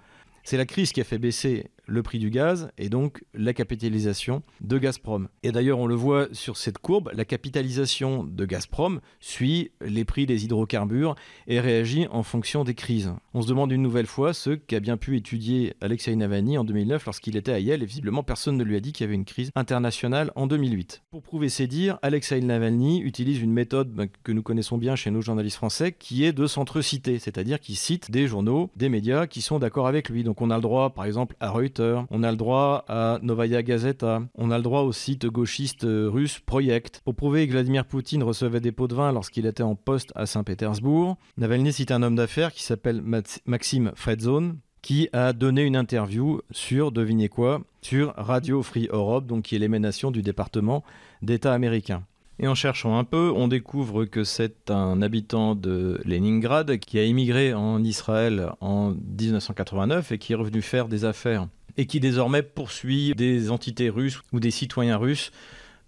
C'est 0.42 0.56
la 0.56 0.66
crise 0.66 0.92
qui 0.92 1.00
a 1.00 1.04
fait 1.04 1.18
baisser 1.18 1.70
le 1.86 2.02
prix 2.02 2.18
du 2.18 2.30
gaz 2.30 2.70
et 2.78 2.88
donc 2.88 3.24
la 3.34 3.52
capitalisation 3.52 4.42
de 4.60 4.78
Gazprom. 4.78 5.28
Et 5.42 5.52
d'ailleurs, 5.52 5.78
on 5.78 5.86
le 5.86 5.94
voit 5.94 6.28
sur 6.32 6.56
cette 6.56 6.78
courbe, 6.78 7.10
la 7.12 7.24
capitalisation 7.24 8.24
de 8.24 8.44
Gazprom 8.44 9.00
suit 9.20 9.72
les 9.80 10.04
prix 10.04 10.26
des 10.26 10.44
hydrocarbures 10.44 11.14
et 11.46 11.60
réagit 11.60 12.06
en 12.10 12.22
fonction 12.22 12.64
des 12.64 12.74
crises. 12.74 13.12
On 13.34 13.42
se 13.42 13.48
demande 13.48 13.72
une 13.72 13.82
nouvelle 13.82 14.06
fois 14.06 14.32
ce 14.32 14.50
qu'a 14.50 14.80
bien 14.80 14.96
pu 14.96 15.16
étudier 15.16 15.74
Alexei 15.80 16.14
Navalny 16.14 16.58
en 16.58 16.64
2009 16.64 17.04
lorsqu'il 17.04 17.36
était 17.36 17.52
à 17.52 17.58
Yale 17.58 17.82
et 17.82 17.86
visiblement 17.86 18.22
personne 18.22 18.56
ne 18.56 18.64
lui 18.64 18.76
a 18.76 18.80
dit 18.80 18.92
qu'il 18.92 19.04
y 19.04 19.08
avait 19.08 19.14
une 19.14 19.24
crise 19.24 19.50
internationale 19.54 20.30
en 20.36 20.46
2008. 20.46 21.02
Pour 21.10 21.22
prouver 21.22 21.48
ses 21.48 21.66
dires, 21.66 21.98
Alexei 22.02 22.40
Navalny 22.40 23.00
utilise 23.00 23.40
une 23.40 23.52
méthode 23.52 23.92
ben, 23.92 24.08
que 24.22 24.32
nous 24.32 24.42
connaissons 24.42 24.78
bien 24.78 24.96
chez 24.96 25.10
nos 25.10 25.20
journalistes 25.20 25.56
français 25.56 25.92
qui 25.92 26.24
est 26.24 26.32
de 26.32 26.46
s'entreciter, 26.46 27.18
c'est-à-dire 27.18 27.60
qu'il 27.60 27.76
cite 27.76 28.10
des 28.10 28.26
journaux, 28.26 28.70
des 28.76 28.88
médias 28.88 29.26
qui 29.26 29.42
sont 29.42 29.58
d'accord 29.58 29.88
avec 29.88 30.08
lui. 30.08 30.22
Donc 30.24 30.40
on 30.40 30.50
a 30.50 30.56
le 30.56 30.62
droit 30.62 30.90
par 30.90 31.04
exemple 31.04 31.36
à 31.40 31.50
Reuters 31.50 31.71
on 31.80 32.22
a 32.22 32.30
le 32.30 32.36
droit 32.36 32.84
à 32.88 33.18
Novaya 33.22 33.62
Gazeta, 33.62 34.22
on 34.34 34.50
a 34.50 34.56
le 34.56 34.62
droit 34.62 34.82
au 34.82 34.92
site 34.92 35.26
gauchiste 35.26 35.86
russe 35.86 36.38
Project. 36.38 37.00
Pour 37.04 37.14
prouver 37.14 37.46
que 37.46 37.52
Vladimir 37.52 37.84
Poutine 37.84 38.22
recevait 38.22 38.60
des 38.60 38.72
pots 38.72 38.88
de 38.88 38.94
vin 38.94 39.12
lorsqu'il 39.12 39.46
était 39.46 39.62
en 39.62 39.74
poste 39.74 40.12
à 40.14 40.26
Saint-Pétersbourg, 40.26 41.16
Navalny 41.36 41.72
cite 41.72 41.90
un 41.90 42.02
homme 42.02 42.16
d'affaires 42.16 42.52
qui 42.52 42.62
s'appelle 42.62 43.02
Maxime 43.46 43.92
Fredzone, 43.94 44.58
qui 44.82 45.08
a 45.12 45.32
donné 45.32 45.62
une 45.62 45.76
interview 45.76 46.40
sur, 46.50 46.90
devinez 46.90 47.28
quoi, 47.28 47.62
sur 47.80 48.12
Radio 48.16 48.62
Free 48.62 48.88
Europe, 48.90 49.26
donc 49.26 49.44
qui 49.44 49.56
est 49.56 49.58
l'émanation 49.58 50.10
du 50.10 50.22
département 50.22 50.82
d'État 51.22 51.54
américain. 51.54 52.04
Et 52.38 52.48
en 52.48 52.54
cherchant 52.54 52.98
un 52.98 53.04
peu, 53.04 53.32
on 53.34 53.46
découvre 53.46 54.04
que 54.04 54.24
c'est 54.24 54.70
un 54.70 55.00
habitant 55.02 55.54
de 55.54 56.00
Leningrad 56.04 56.78
qui 56.78 56.98
a 56.98 57.04
immigré 57.04 57.54
en 57.54 57.84
Israël 57.84 58.50
en 58.60 58.90
1989 58.90 60.12
et 60.12 60.18
qui 60.18 60.32
est 60.32 60.36
revenu 60.36 60.62
faire 60.62 60.88
des 60.88 61.04
affaires 61.04 61.46
et 61.76 61.86
qui 61.86 62.00
désormais 62.00 62.42
poursuit 62.42 63.14
des 63.14 63.50
entités 63.50 63.90
russes 63.90 64.20
ou 64.32 64.40
des 64.40 64.50
citoyens 64.50 64.96
russes 64.96 65.30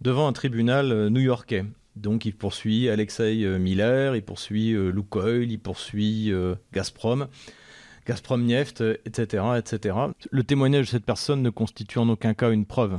devant 0.01 0.29
un 0.29 0.33
tribunal 0.33 0.93
euh, 0.93 1.11
new-yorkais. 1.11 1.65
Donc 1.97 2.25
il 2.25 2.35
poursuit 2.35 2.89
Alexei 2.89 3.47
Miller, 3.59 4.17
il 4.17 4.23
poursuit 4.23 4.73
Lukoil, 4.73 5.53
il 5.53 5.59
poursuit 5.59 6.33
Gazprom. 6.73 7.29
Gazprom 8.05 8.45
Neft, 8.45 8.83
etc., 9.07 9.45
etc. 9.57 9.97
Le 10.31 10.43
témoignage 10.43 10.87
de 10.87 10.91
cette 10.91 11.07
personne 11.07 11.41
ne 11.41 11.51
constitue 11.51 11.99
en 11.99 12.09
aucun 12.09 12.35
cas 12.35 12.51
une 12.51 12.67
preuve. 12.67 12.99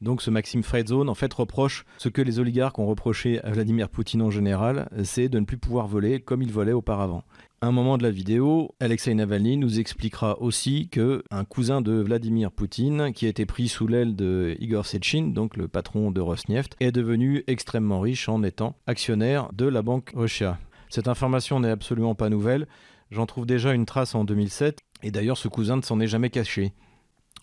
Donc 0.00 0.22
ce 0.22 0.30
Maxime 0.30 0.62
Fredzone, 0.62 1.08
en 1.08 1.14
fait, 1.14 1.32
reproche 1.32 1.84
ce 1.98 2.08
que 2.08 2.22
les 2.22 2.38
oligarques 2.38 2.78
ont 2.78 2.86
reproché 2.86 3.42
à 3.42 3.50
Vladimir 3.50 3.88
Poutine 3.88 4.22
en 4.22 4.30
général, 4.30 4.88
c'est 5.02 5.28
de 5.28 5.38
ne 5.38 5.44
plus 5.44 5.56
pouvoir 5.56 5.86
voler 5.86 6.20
comme 6.20 6.42
il 6.42 6.52
volait 6.52 6.72
auparavant. 6.72 7.24
À 7.60 7.68
un 7.68 7.72
moment 7.72 7.96
de 7.96 8.02
la 8.02 8.10
vidéo, 8.10 8.74
Alexei 8.78 9.14
Navalny 9.14 9.56
nous 9.56 9.80
expliquera 9.80 10.38
aussi 10.42 10.90
que 10.90 11.24
un 11.30 11.46
cousin 11.46 11.80
de 11.80 11.92
Vladimir 11.92 12.52
Poutine, 12.52 13.12
qui 13.14 13.24
a 13.24 13.30
été 13.30 13.46
pris 13.46 13.68
sous 13.68 13.86
l'aile 13.86 14.14
de 14.14 14.54
Igor 14.60 14.84
Sechin, 14.84 15.28
donc 15.28 15.56
le 15.56 15.66
patron 15.66 16.10
de 16.10 16.20
Rosneft, 16.20 16.76
est 16.80 16.92
devenu 16.92 17.42
extrêmement 17.46 18.00
riche 18.00 18.28
en 18.28 18.42
étant 18.42 18.76
actionnaire 18.86 19.48
de 19.54 19.64
la 19.64 19.80
banque 19.80 20.12
Russia. 20.14 20.58
Cette 20.90 21.08
information 21.08 21.58
n'est 21.58 21.70
absolument 21.70 22.14
pas 22.14 22.28
nouvelle. 22.28 22.66
J'en 23.10 23.24
trouve 23.24 23.46
déjà 23.46 23.72
une 23.72 23.86
trace 23.86 24.14
en 24.14 24.24
2007, 24.24 24.80
et 25.02 25.10
d'ailleurs 25.10 25.38
ce 25.38 25.48
cousin 25.48 25.76
ne 25.76 25.82
s'en 25.82 26.00
est 26.00 26.06
jamais 26.06 26.28
caché. 26.28 26.74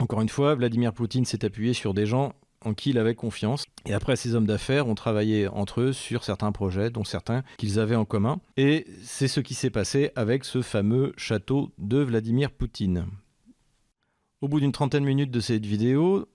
Encore 0.02 0.22
une 0.22 0.30
fois, 0.30 0.56
Vladimir 0.56 0.94
Poutine 0.94 1.26
s'est 1.26 1.46
appuyé 1.46 1.74
sur 1.74 1.94
des 1.94 2.08
gens 2.08 2.34
en 2.66 2.74
qui 2.74 2.90
il 2.90 2.98
avait 2.98 3.14
confiance. 3.14 3.66
Et 3.86 3.94
après, 3.94 4.16
ces 4.16 4.34
hommes 4.34 4.48
d'affaires 4.48 4.88
ont 4.88 4.96
travaillé 4.96 5.48
entre 5.48 5.82
eux 5.82 5.94
sur 5.94 6.24
certains 6.24 6.52
projets, 6.52 6.90
dont 6.90 7.04
certains 7.04 7.44
qu'ils 7.60 7.80
avaient 7.80 7.96
en 7.96 8.04
commun. 8.04 8.40
Et 8.58 8.88
c'est 9.04 9.28
ce 9.28 9.40
qui 9.40 9.54
s'est 9.54 9.70
passé 9.70 10.12
avec 10.16 10.44
ce 10.44 10.64
fameux 10.64 11.14
château 11.18 11.72
de 11.78 12.00
Vladimir 12.00 12.50
Poutine. 12.50 13.06
Au 14.42 14.48
bout 14.48 14.60
d'une 14.60 14.72
trentaine 14.72 15.04
de 15.04 15.08
minutes 15.08 15.30
de 15.30 15.40
cette 15.40 15.68
vidéo, 15.68 16.28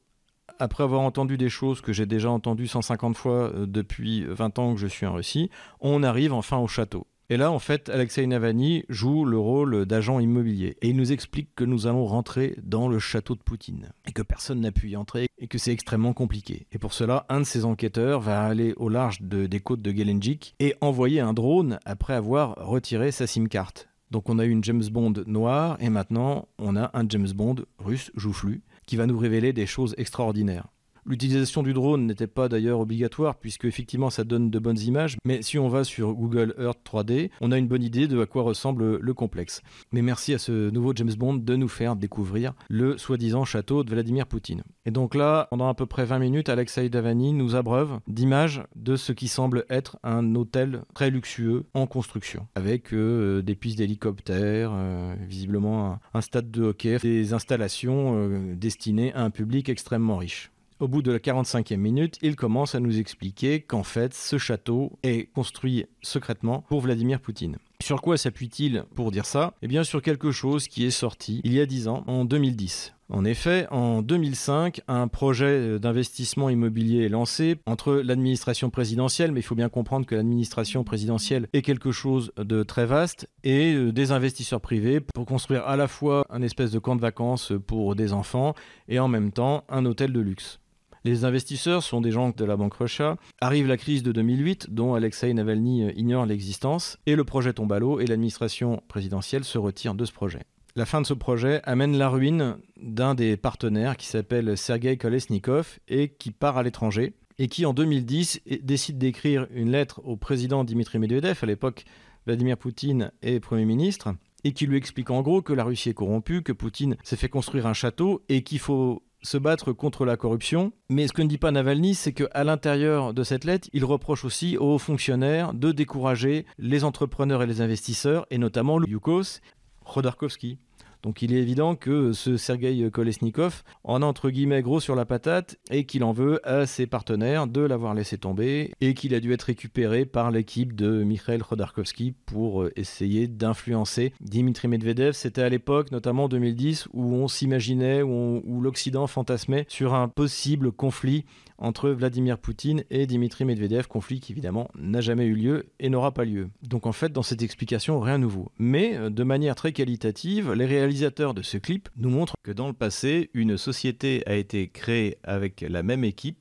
après 0.61 0.85
avoir 0.85 1.01
entendu 1.01 1.37
des 1.37 1.49
choses 1.49 1.81
que 1.81 1.93
j'ai 1.93 2.07
déjà 2.07 2.31
entendues 2.31 2.69
150 2.69 3.17
fois 3.17 3.53
euh, 3.53 3.67
depuis 3.67 4.25
20 4.27 4.61
ans 4.61 4.75
que 4.75 4.81
je 4.81 4.87
suis 4.87 5.07
en 5.07 5.15
Russie, 5.15 5.51
on 5.81 6.05
arrive 6.05 6.33
enfin 6.33 6.59
au 6.59 6.69
château. 6.69 7.09
Et 7.29 7.37
là, 7.37 7.51
en 7.51 7.59
fait, 7.59 7.89
Alexei 7.89 8.25
Navalny 8.25 8.85
joue 8.89 9.25
le 9.25 9.37
rôle 9.37 9.85
d'agent 9.85 10.21
immobilier. 10.21 10.77
Et 10.81 10.91
il 10.91 10.97
nous 10.97 11.11
explique 11.11 11.55
que 11.57 11.65
nous 11.65 11.89
allons 11.89 12.07
rentrer 12.07 12.57
dans 12.63 12.87
le 12.87 13.01
château 13.01 13.35
de 13.35 13.41
Poutine. 13.41 13.91
Et 14.07 14.13
que 14.13 14.23
personne 14.23 14.61
n'a 14.61 14.71
pu 14.71 14.91
y 14.91 14.97
entrer. 14.97 15.27
Et 15.39 15.49
que 15.49 15.59
c'est 15.59 15.73
extrêmement 15.73 16.13
compliqué. 16.13 16.69
Et 16.71 16.79
pour 16.79 16.93
cela, 16.93 17.27
un 17.29 17.41
de 17.41 17.45
ses 17.45 17.65
enquêteurs 17.65 18.21
va 18.21 18.45
aller 18.45 18.75
au 18.77 18.89
large 18.89 19.23
des 19.23 19.61
côtes 19.61 19.83
de 19.83 19.91
Gelenjik 19.91 20.55
et 20.61 20.77
envoyer 20.81 21.19
un 21.19 21.33
drone 21.33 21.81
après 21.85 22.15
avoir 22.15 22.55
retiré 22.65 23.11
sa 23.11 23.27
SIM 23.27 23.49
carte. 23.49 23.89
Donc 24.13 24.29
on 24.29 24.39
a 24.39 24.45
eu 24.45 24.51
une 24.51 24.63
James 24.63 24.87
Bond 24.89 25.15
noire 25.27 25.77
et 25.81 25.91
maintenant 25.91 26.49
on 26.59 26.77
a 26.77 26.91
un 26.95 27.09
James 27.09 27.33
Bond 27.35 27.57
russe 27.79 28.13
joufflu 28.15 28.63
qui 28.87 28.95
va 28.95 29.07
nous 29.07 29.19
révéler 29.19 29.53
des 29.53 29.67
choses 29.67 29.97
extraordinaires. 29.99 30.69
L'utilisation 31.09 31.63
du 31.63 31.73
drone 31.73 32.07
n'était 32.07 32.27
pas 32.27 32.49
d'ailleurs 32.49 32.81
obligatoire 32.81 33.37
puisque 33.37 33.65
effectivement 33.65 34.11
ça 34.11 34.25
donne 34.25 34.51
de 34.51 34.59
bonnes 34.59 34.81
images, 34.81 35.17
mais 35.25 35.41
si 35.41 35.57
on 35.57 35.69
va 35.69 35.85
sur 35.85 36.13
Google 36.15 36.55
Earth 36.59 36.81
3D, 36.85 37.31
on 37.41 37.53
a 37.53 37.59
une 37.59 37.69
bonne 37.69 37.85
idée 37.85 38.09
de 38.09 38.21
à 38.21 38.27
quoi 38.27 38.43
ressemble 38.43 38.97
le 38.97 39.15
complexe. 39.15 39.63
Mais 39.93 40.03
merci 40.03 40.35
à 40.35 40.39
ce 40.39 40.71
nouveau 40.71 40.93
James 40.97 41.15
Bond 41.17 41.35
de 41.35 41.57
nous 41.57 41.69
faire 41.69 41.95
découvrir 41.95 42.55
le 42.69 42.99
soi-disant 42.99 43.45
château 43.45 43.85
de 43.85 43.91
Vladimir 43.91 44.27
Poutine. 44.27 44.63
Et 44.85 44.91
donc 44.91 45.15
là, 45.15 45.47
pendant 45.51 45.69
à 45.69 45.75
peu 45.75 45.87
près 45.87 46.05
20 46.05 46.19
minutes, 46.19 46.49
Alexei 46.49 46.89
Davani 46.89 47.33
nous 47.33 47.55
abreuve 47.55 48.01
d'images 48.09 48.65
de 48.75 48.97
ce 48.97 49.13
qui 49.13 49.29
semble 49.29 49.65
être 49.71 49.99
un 50.03 50.35
hôtel 50.35 50.83
très 50.95 51.11
luxueux 51.11 51.67
en 51.75 51.87
construction, 51.87 52.49
avec 52.55 52.93
euh, 52.93 53.43
des 53.43 53.55
pistes 53.55 53.79
d'hélicoptères, 53.79 54.73
euh, 54.75 55.15
visiblement 55.21 55.99
un, 56.15 56.21
stade 56.21 56.51
de 56.51 56.65
hockey, 56.65 56.99
des 56.99 57.33
installations 57.33 58.17
euh, 58.17 58.55
destinées 58.55 59.13
à 59.15 59.23
un 59.23 59.31
public 59.31 59.69
extrêmement 59.69 60.17
riche. 60.17 60.51
Au 60.79 60.89
bout 60.89 61.01
de 61.01 61.11
la 61.11 61.19
45e 61.19 61.79
minute, 61.79 62.19
il 62.21 62.37
commence 62.37 62.75
à 62.75 62.81
nous 62.81 62.99
expliquer 62.99 63.63
qu'en 63.63 63.83
fait, 63.83 64.13
ce 64.13 64.37
château 64.37 64.99
est 65.03 65.33
construit 65.33 65.87
secrètement 66.03 66.67
pour 66.69 66.83
Vladimir 66.83 67.19
Poutine. 67.21 67.57
Sur 67.83 68.03
quoi 68.03 68.19
s'appuie-t-il 68.19 68.85
pour 68.95 69.11
dire 69.11 69.25
ça? 69.25 69.55
Eh 69.63 69.69
bien 69.69 69.85
sur 69.85 70.03
quelque 70.03 70.33
chose 70.33 70.69
qui 70.69 70.85
est 70.85 70.91
sorti 70.91 71.41
il 71.45 71.55
y 71.55 71.61
a 71.61 71.67
10 71.67 71.89
ans, 71.89 72.05
en 72.07 72.27
2010. 72.27 72.93
En 73.09 73.25
effet, 73.25 73.67
en 73.71 74.03
2005, 74.03 74.83
un 74.87 75.09
projet 75.09 75.79
d'investissement 75.79 76.51
immobilier 76.51 77.05
est 77.05 77.09
lancé 77.09 77.57
entre 77.65 77.95
l'administration 77.95 78.69
présidentielle, 78.69 79.33
mais 79.33 79.41
il 79.41 79.45
faut 79.45 79.55
bien 79.55 79.71
comprendre 79.71 80.05
que 80.05 80.15
l'administration 80.15 80.85
présidentielle 80.85 81.49
est 81.55 81.63
quelque 81.63 81.93
chose 81.93 82.33
de 82.37 82.65
très 82.65 82.85
vaste, 82.85 83.31
et 83.45 83.73
euh, 83.73 83.93
des 83.93 84.13
investisseurs 84.13 84.61
privés 84.61 85.01
pour 85.01 85.25
construire 85.25 85.67
à 85.67 85.77
la 85.77 85.89
fois 85.89 86.27
un 86.29 86.43
espèce 86.43 86.73
de 86.73 86.79
camp 86.81 86.97
de 86.97 87.01
vacances 87.01 87.53
pour 87.67 87.95
des 87.95 88.13
enfants 88.13 88.55
et 88.89 88.99
en 88.99 89.09
même 89.09 89.33
temps 89.33 89.65
un 89.71 89.87
hôtel 89.87 90.13
de 90.13 90.21
luxe. 90.21 90.59
Les 91.07 91.25
investisseurs 91.25 91.85
sont 91.85 92.01
des 92.01 92.11
gens 92.11 92.31
de 92.31 92.45
la 92.45 92.57
banque 92.57 92.75
Russia. 92.75 93.17
Arrive 93.41 93.69
la 93.69 93.77
crise 93.77 94.03
de 94.03 94.11
2008, 94.11 94.71
dont 94.71 94.95
Alexei 94.95 95.33
Navalny 95.33 95.85
euh, 95.85 95.93
ignore 95.95 96.27
l'existence, 96.27 96.99
et 97.07 97.15
le 97.15 97.23
projet 97.23 97.53
tombe 97.53 97.73
à 97.73 97.79
l'eau 97.79 98.01
et 98.01 98.07
l'administration 98.07 98.83
présidentielle 98.89 99.45
se 99.45 99.57
retire 99.57 99.95
de 99.95 100.05
ce 100.05 100.11
projet. 100.11 100.41
La 100.75 100.85
fin 100.85 101.01
de 101.01 101.07
ce 101.07 101.15
projet 101.15 101.61
amène 101.63 101.97
la 101.97 102.09
ruine 102.09 102.57
d'un 102.83 103.15
des 103.15 103.37
partenaires 103.37 103.97
qui 103.97 104.09
s'appelle 104.09 104.59
Sergei 104.59 104.97
Kolesnikov 104.97 105.79
et 105.87 106.09
qui 106.09 106.33
part 106.33 106.57
à 106.57 106.65
l'étranger 106.65 107.15
et 107.39 107.47
qui 107.47 107.67
en 107.67 107.73
2010 107.73 108.41
décide 108.63 108.99
d'écrire 108.99 109.47
une 109.55 109.71
lettre 109.71 110.01
au 110.03 110.17
président 110.17 110.65
Dimitri 110.65 110.99
Medvedev, 110.99 111.39
à 111.41 111.47
l'époque 111.47 111.85
Vladimir 112.27 112.59
Poutine 112.59 113.13
est 113.23 113.39
Premier 113.39 113.65
ministre, 113.65 114.13
et 114.43 114.53
qui 114.53 114.67
lui 114.67 114.77
explique 114.77 115.11
en 115.11 115.23
gros 115.23 115.41
que 115.41 115.53
la 115.53 115.63
Russie 115.63 115.91
est 115.91 115.95
corrompue, 115.95 116.43
que 116.43 116.53
Poutine 116.53 116.97
s'est 117.05 117.15
fait 117.15 117.29
construire 117.29 117.69
un 117.69 117.75
château 117.75 118.25
et 118.29 118.43
qu'il 118.43 118.59
faut 118.59 119.03
se 119.27 119.37
battre 119.37 119.73
contre 119.73 120.05
la 120.05 120.17
corruption. 120.17 120.73
Mais 120.89 121.09
ce 121.09 121.13
que 121.13 121.23
ne 121.23 121.29
dit 121.29 121.39
pas 121.39 121.51
Navalny, 121.51 121.95
c'est 121.95 122.13
qu'à 122.13 122.45
l'intérieur 122.45 123.13
de 123.13 123.25
cette 123.25 123.45
lettre, 123.45 123.69
il 123.73 123.85
reproche 123.85 124.25
aussi 124.25 124.57
aux 124.57 124.79
fonctionnaires 124.79 125.53
de 125.53 125.73
décourager 125.73 126.47
les 126.59 126.85
entrepreneurs 126.85 127.43
et 127.43 127.47
les 127.47 127.61
investisseurs, 127.61 128.27
et 128.31 128.39
notamment 128.39 128.81
Yukos 128.81 129.41
Khodorkovsky. 129.85 130.59
Donc 131.07 131.23
il 131.23 131.33
est 131.33 131.41
évident 131.41 131.77
que 131.77 132.13
ce 132.13 132.37
Sergei 132.37 132.91
Kolesnikov 132.91 133.63
en 133.85 134.03
entre 134.03 134.29
guillemets 134.29 134.61
gros 134.61 134.81
sur 134.81 134.97
la 134.97 135.05
patate 135.05 135.57
et 135.71 135.85
qu'il 135.85 136.03
en 136.03 136.11
veut 136.11 136.41
à 136.43 136.67
ses 136.67 136.89
partenaires 136.89 137.47
de 137.47 137.61
l'avoir 137.61 137.95
laissé 137.95 138.19
tomber 138.19 138.73
et 138.81 138.93
qu'il 138.95 139.15
a 139.15 139.21
dû 139.21 139.33
être 139.33 139.45
récupéré 139.45 140.05
par 140.05 140.33
l'équipe 140.33 140.75
de 140.75 141.05
Mikhail 141.05 141.39
Khodorkovsky 141.49 142.13
pour 142.27 142.65
euh, 142.65 142.73
essayer 142.75 143.29
d'influencer 143.29 144.15
Dimitri 144.21 144.67
Medvedev. 144.67 145.13
C'était 145.13 145.43
à 145.43 145.49
l'époque, 145.49 145.93
notamment 145.93 146.25
en 146.25 146.29
2010, 146.29 146.89
où 146.93 147.15
on 147.15 147.29
s'imaginait, 147.29 148.03
où 148.03 148.61
l'Occident 148.61 149.07
fantasmait 149.07 149.65
sur 149.69 149.95
un 149.95 150.09
possible 150.09 150.73
conflit 150.73 151.25
entre 151.59 151.91
Vladimir 151.91 152.39
Poutine 152.39 152.85
et 152.91 153.07
Dimitri 153.07 153.45
Medvedev, 153.45 153.87
conflit 153.87 154.21
qui 154.21 154.33
évidemment 154.33 154.69
n'a 154.75 155.01
jamais 155.01 155.27
eu 155.27 155.35
lieu 155.35 155.67
et 155.79 155.89
n'aura 155.89 156.13
pas 156.13 156.25
lieu. 156.25 156.51
Donc 156.63 156.87
en 156.87 156.93
fait, 156.93 157.13
dans 157.13 157.23
cette 157.23 157.43
explication, 157.43 158.01
rien 158.01 158.19
de 158.19 158.23
nouveau. 158.25 158.51
Mais 158.59 158.97
euh, 158.97 159.11
de 159.11 159.25
manière 159.25 159.55
très 159.55 159.73
qualitative, 159.73 160.53
les 160.53 160.67
réalisateurs 160.67 161.35
de 161.35 161.43
ce 161.43 161.59
clip 161.59 161.89
nous 161.97 162.11
montrent 162.11 162.37
que 162.43 162.53
dans 162.53 162.69
le 162.69 162.73
passé, 162.73 163.31
une 163.35 163.57
société 163.57 164.23
a 164.27 164.35
été 164.35 164.69
créée 164.69 165.19
avec 165.23 165.63
la 165.69 165.83
même 165.83 166.05
équipe 166.05 166.39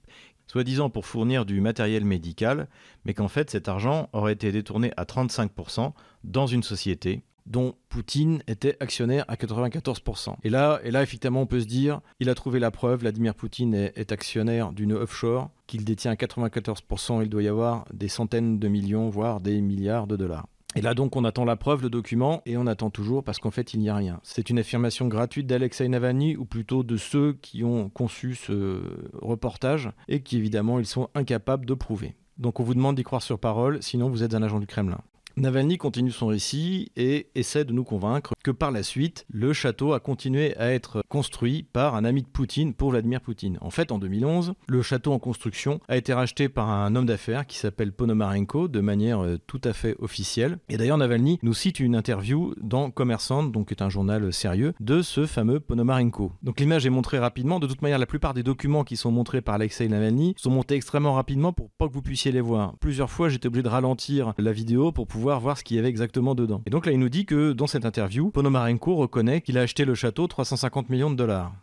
soi-disant 0.47 0.89
pour 0.89 1.05
fournir 1.05 1.45
du 1.45 1.59
matériel 1.59 2.05
médical, 2.05 2.67
mais 3.03 3.13
qu'en 3.13 3.27
fait 3.27 3.49
cet 3.49 3.67
argent 3.67 4.09
aurait 4.13 4.33
été 4.33 4.51
détourné 4.51 4.91
à 4.95 5.03
35% 5.03 5.91
dans 6.23 6.47
une 6.47 6.63
société 6.63 7.23
dont 7.45 7.75
Poutine 7.89 8.41
était 8.47 8.77
actionnaire 8.79 9.25
à 9.27 9.35
94%. 9.35 10.35
Et 10.43 10.49
là, 10.49 10.79
et 10.83 10.91
là, 10.91 11.03
effectivement, 11.03 11.41
on 11.41 11.45
peut 11.45 11.59
se 11.59 11.65
dire, 11.65 12.01
il 12.19 12.29
a 12.29 12.35
trouvé 12.35 12.59
la 12.59 12.71
preuve, 12.71 13.01
Vladimir 13.01 13.35
Poutine 13.35 13.73
est, 13.73 14.11
actionnaire 14.11 14.71
d'une 14.71 14.93
offshore, 14.93 15.49
qu'il 15.67 15.83
détient 15.83 16.11
à 16.11 16.15
94%, 16.15 17.23
il 17.23 17.29
doit 17.29 17.43
y 17.43 17.47
avoir 17.47 17.85
des 17.93 18.07
centaines 18.07 18.59
de 18.59 18.67
millions, 18.67 19.09
voire 19.09 19.39
des 19.39 19.61
milliards 19.61 20.07
de 20.07 20.15
dollars. 20.15 20.47
Et 20.77 20.81
là 20.81 20.93
donc 20.93 21.15
on 21.15 21.23
attend 21.23 21.45
la 21.45 21.55
preuve, 21.55 21.83
le 21.83 21.89
document, 21.89 22.41
et 22.45 22.57
on 22.57 22.67
attend 22.67 22.89
toujours 22.89 23.23
parce 23.23 23.39
qu'en 23.39 23.49
fait 23.49 23.73
il 23.73 23.79
n'y 23.79 23.89
a 23.89 23.95
rien. 23.95 24.19
C'est 24.23 24.49
une 24.49 24.59
affirmation 24.59 25.07
gratuite 25.07 25.47
d'Alexei 25.47 25.87
Navalny, 25.87 26.35
ou 26.35 26.45
plutôt 26.45 26.83
de 26.83 26.97
ceux 26.97 27.33
qui 27.41 27.63
ont 27.63 27.89
conçu 27.89 28.35
ce 28.35 28.81
reportage, 29.13 29.89
et 30.09 30.21
qui 30.21 30.37
évidemment 30.37 30.79
ils 30.79 30.85
sont 30.85 31.09
incapables 31.15 31.65
de 31.65 31.73
prouver. 31.73 32.15
Donc 32.37 32.59
on 32.59 32.63
vous 32.63 32.75
demande 32.75 32.97
d'y 32.97 33.03
croire 33.03 33.21
sur 33.21 33.39
parole, 33.39 33.81
sinon 33.81 34.09
vous 34.09 34.23
êtes 34.23 34.35
un 34.35 34.43
agent 34.43 34.59
du 34.59 34.67
Kremlin. 34.67 34.99
Navalny 35.37 35.77
continue 35.77 36.11
son 36.11 36.27
récit 36.27 36.93
et 36.95 37.27
essaie 37.35 37.65
de 37.65 37.73
nous 37.73 37.83
convaincre 37.83 38.31
que 38.41 38.51
par 38.51 38.71
la 38.71 38.83
suite, 38.83 39.25
le 39.29 39.51
château 39.51 39.91
a 39.91 39.99
continué 39.99 40.55
à 40.55 40.71
être 40.71 41.03
construit 41.09 41.63
par 41.63 41.95
un 41.95 42.05
ami 42.05 42.21
de 42.21 42.27
Poutine 42.27 42.73
pour 42.73 42.91
Vladimir 42.91 43.19
Poutine. 43.19 43.57
En 43.59 43.69
fait, 43.69 43.91
en 43.91 43.99
2011, 43.99 44.53
le 44.69 44.81
château 44.81 45.11
en 45.11 45.19
construction 45.19 45.81
a 45.89 45.97
été 45.97 46.13
racheté 46.13 46.47
par 46.47 46.69
un 46.69 46.95
homme 46.95 47.05
d'affaires 47.05 47.45
qui 47.45 47.57
s'appelle 47.57 47.91
Ponomarenko 47.91 48.69
de 48.69 48.79
manière 48.79 49.25
euh, 49.25 49.37
tout 49.45 49.59
à 49.65 49.73
fait 49.73 49.97
officielle. 49.99 50.57
Et 50.69 50.77
d'ailleurs, 50.77 50.97
Navalny 50.97 51.37
nous 51.43 51.53
cite 51.53 51.81
une 51.81 51.97
interview 51.97 52.53
dans 52.61 52.89
Commerçant, 52.89 53.43
donc 53.43 53.73
est 53.73 53.81
un 53.81 53.89
journal 53.89 54.31
sérieux, 54.31 54.73
de 54.79 55.01
ce 55.01 55.25
fameux 55.25 55.59
Ponomarenko. 55.59 56.31
Donc 56.43 56.61
l'image 56.61 56.85
est 56.85 56.89
montrée 56.89 57.19
rapidement. 57.19 57.59
De 57.59 57.67
toute 57.67 57.81
manière, 57.81 57.99
la 57.99 58.05
plupart 58.05 58.33
des 58.33 58.43
documents 58.43 58.85
qui 58.85 58.95
sont 58.95 59.11
montrés 59.11 59.41
par 59.41 59.55
Alexei 59.55 59.89
Navalny 59.89 60.33
sont 60.37 60.51
montés 60.51 60.75
extrêmement 60.75 61.13
rapidement 61.13 61.51
pour 61.51 61.71
pas 61.71 61.89
que 61.89 61.93
vous 61.93 62.01
puissiez 62.01 62.31
les 62.31 62.41
voir. 62.41 62.77
Plusieurs 62.77 63.11
fois, 63.11 63.27
j'étais 63.27 63.47
obligé 63.47 63.63
de 63.63 63.69
ralentir 63.69 64.33
la 64.37 64.53
vidéo 64.53 64.93
pour 64.93 65.07
pouvoir 65.07 65.24
voir 65.25 65.57
ce 65.57 65.63
qu'il 65.63 65.77
y 65.77 65.79
avait 65.79 65.89
exactement 65.89 66.35
dedans. 66.35 66.61
Et 66.65 66.69
donc 66.69 66.85
là, 66.85 66.91
il 66.91 66.99
nous 66.99 67.09
dit 67.09 67.25
que 67.25 67.53
dans 67.53 67.67
cette 67.67 67.85
interview, 67.85 68.29
Ponomarenko 68.29 68.95
reconnaît 68.95 69.41
qu'il 69.41 69.57
a 69.57 69.61
acheté 69.61 69.85
le 69.85 69.95
château 69.95 70.27
350 70.27 70.89
millions 70.89 71.09
de 71.09 71.15
dollars. 71.15 71.53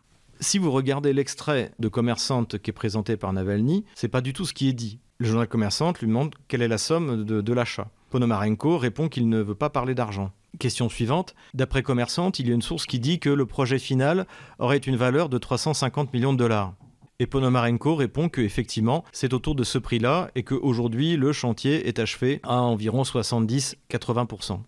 Si 0.41 0.59
vous 0.59 0.73
regardez 0.73 1.13
l'extrait 1.13 1.73
de 1.79 1.89
Commerçante 1.89 2.59
qui 2.59 2.71
est 2.71 2.73
présenté 2.75 3.17
par 3.17 3.33
Navalny, 3.33 3.85
c'est 3.95 4.09
pas 4.09 4.21
du 4.21 4.33
tout 4.33 4.45
ce 4.45 4.53
qui 4.53 4.69
est 4.69 4.73
dit. 4.73 4.99
Le 5.19 5.27
journal 5.29 5.47
Commerçante 5.47 6.01
lui 6.01 6.09
demande 6.09 6.35
quelle 6.49 6.63
est 6.63 6.69
la 6.69 6.79
somme 6.79 7.25
de, 7.25 7.41
de 7.41 7.53
l'achat. 7.53 7.91
Ponomarenko 8.11 8.77
répond 8.77 9.09
qu'il 9.09 9.29
ne 9.29 9.41
veut 9.41 9.55
pas 9.55 9.71
parler 9.71 9.95
d'argent. 9.95 10.33
Question 10.59 10.89
suivante. 10.89 11.35
D'après 11.55 11.83
Commerçante, 11.83 12.39
il 12.39 12.49
y 12.49 12.51
a 12.51 12.55
une 12.55 12.63
source 12.63 12.87
qui 12.87 12.99
dit 12.99 13.21
que 13.21 13.31
le 13.31 13.47
projet 13.47 13.79
final 13.79 14.27
aurait 14.59 14.79
une 14.79 14.97
valeur 14.97 15.29
de 15.29 15.39
350 15.39 16.13
millions 16.13 16.33
de 16.33 16.39
dollars. 16.39 16.75
Et 17.23 17.27
Ponomarenko 17.29 17.95
répond 17.95 18.29
que 18.29 18.41
effectivement, 18.41 19.05
c'est 19.13 19.33
autour 19.33 19.55
de 19.55 19.63
ce 19.63 19.79
prix-là 19.79 20.33
et 20.35 20.43
qu'aujourd'hui, 20.43 21.17
le 21.17 21.33
chantier 21.33 21.87
est 21.87 22.01
achevé 22.01 22.41
à 22.43 22.61
environ 22.61 23.03
70-80%. 23.03 24.59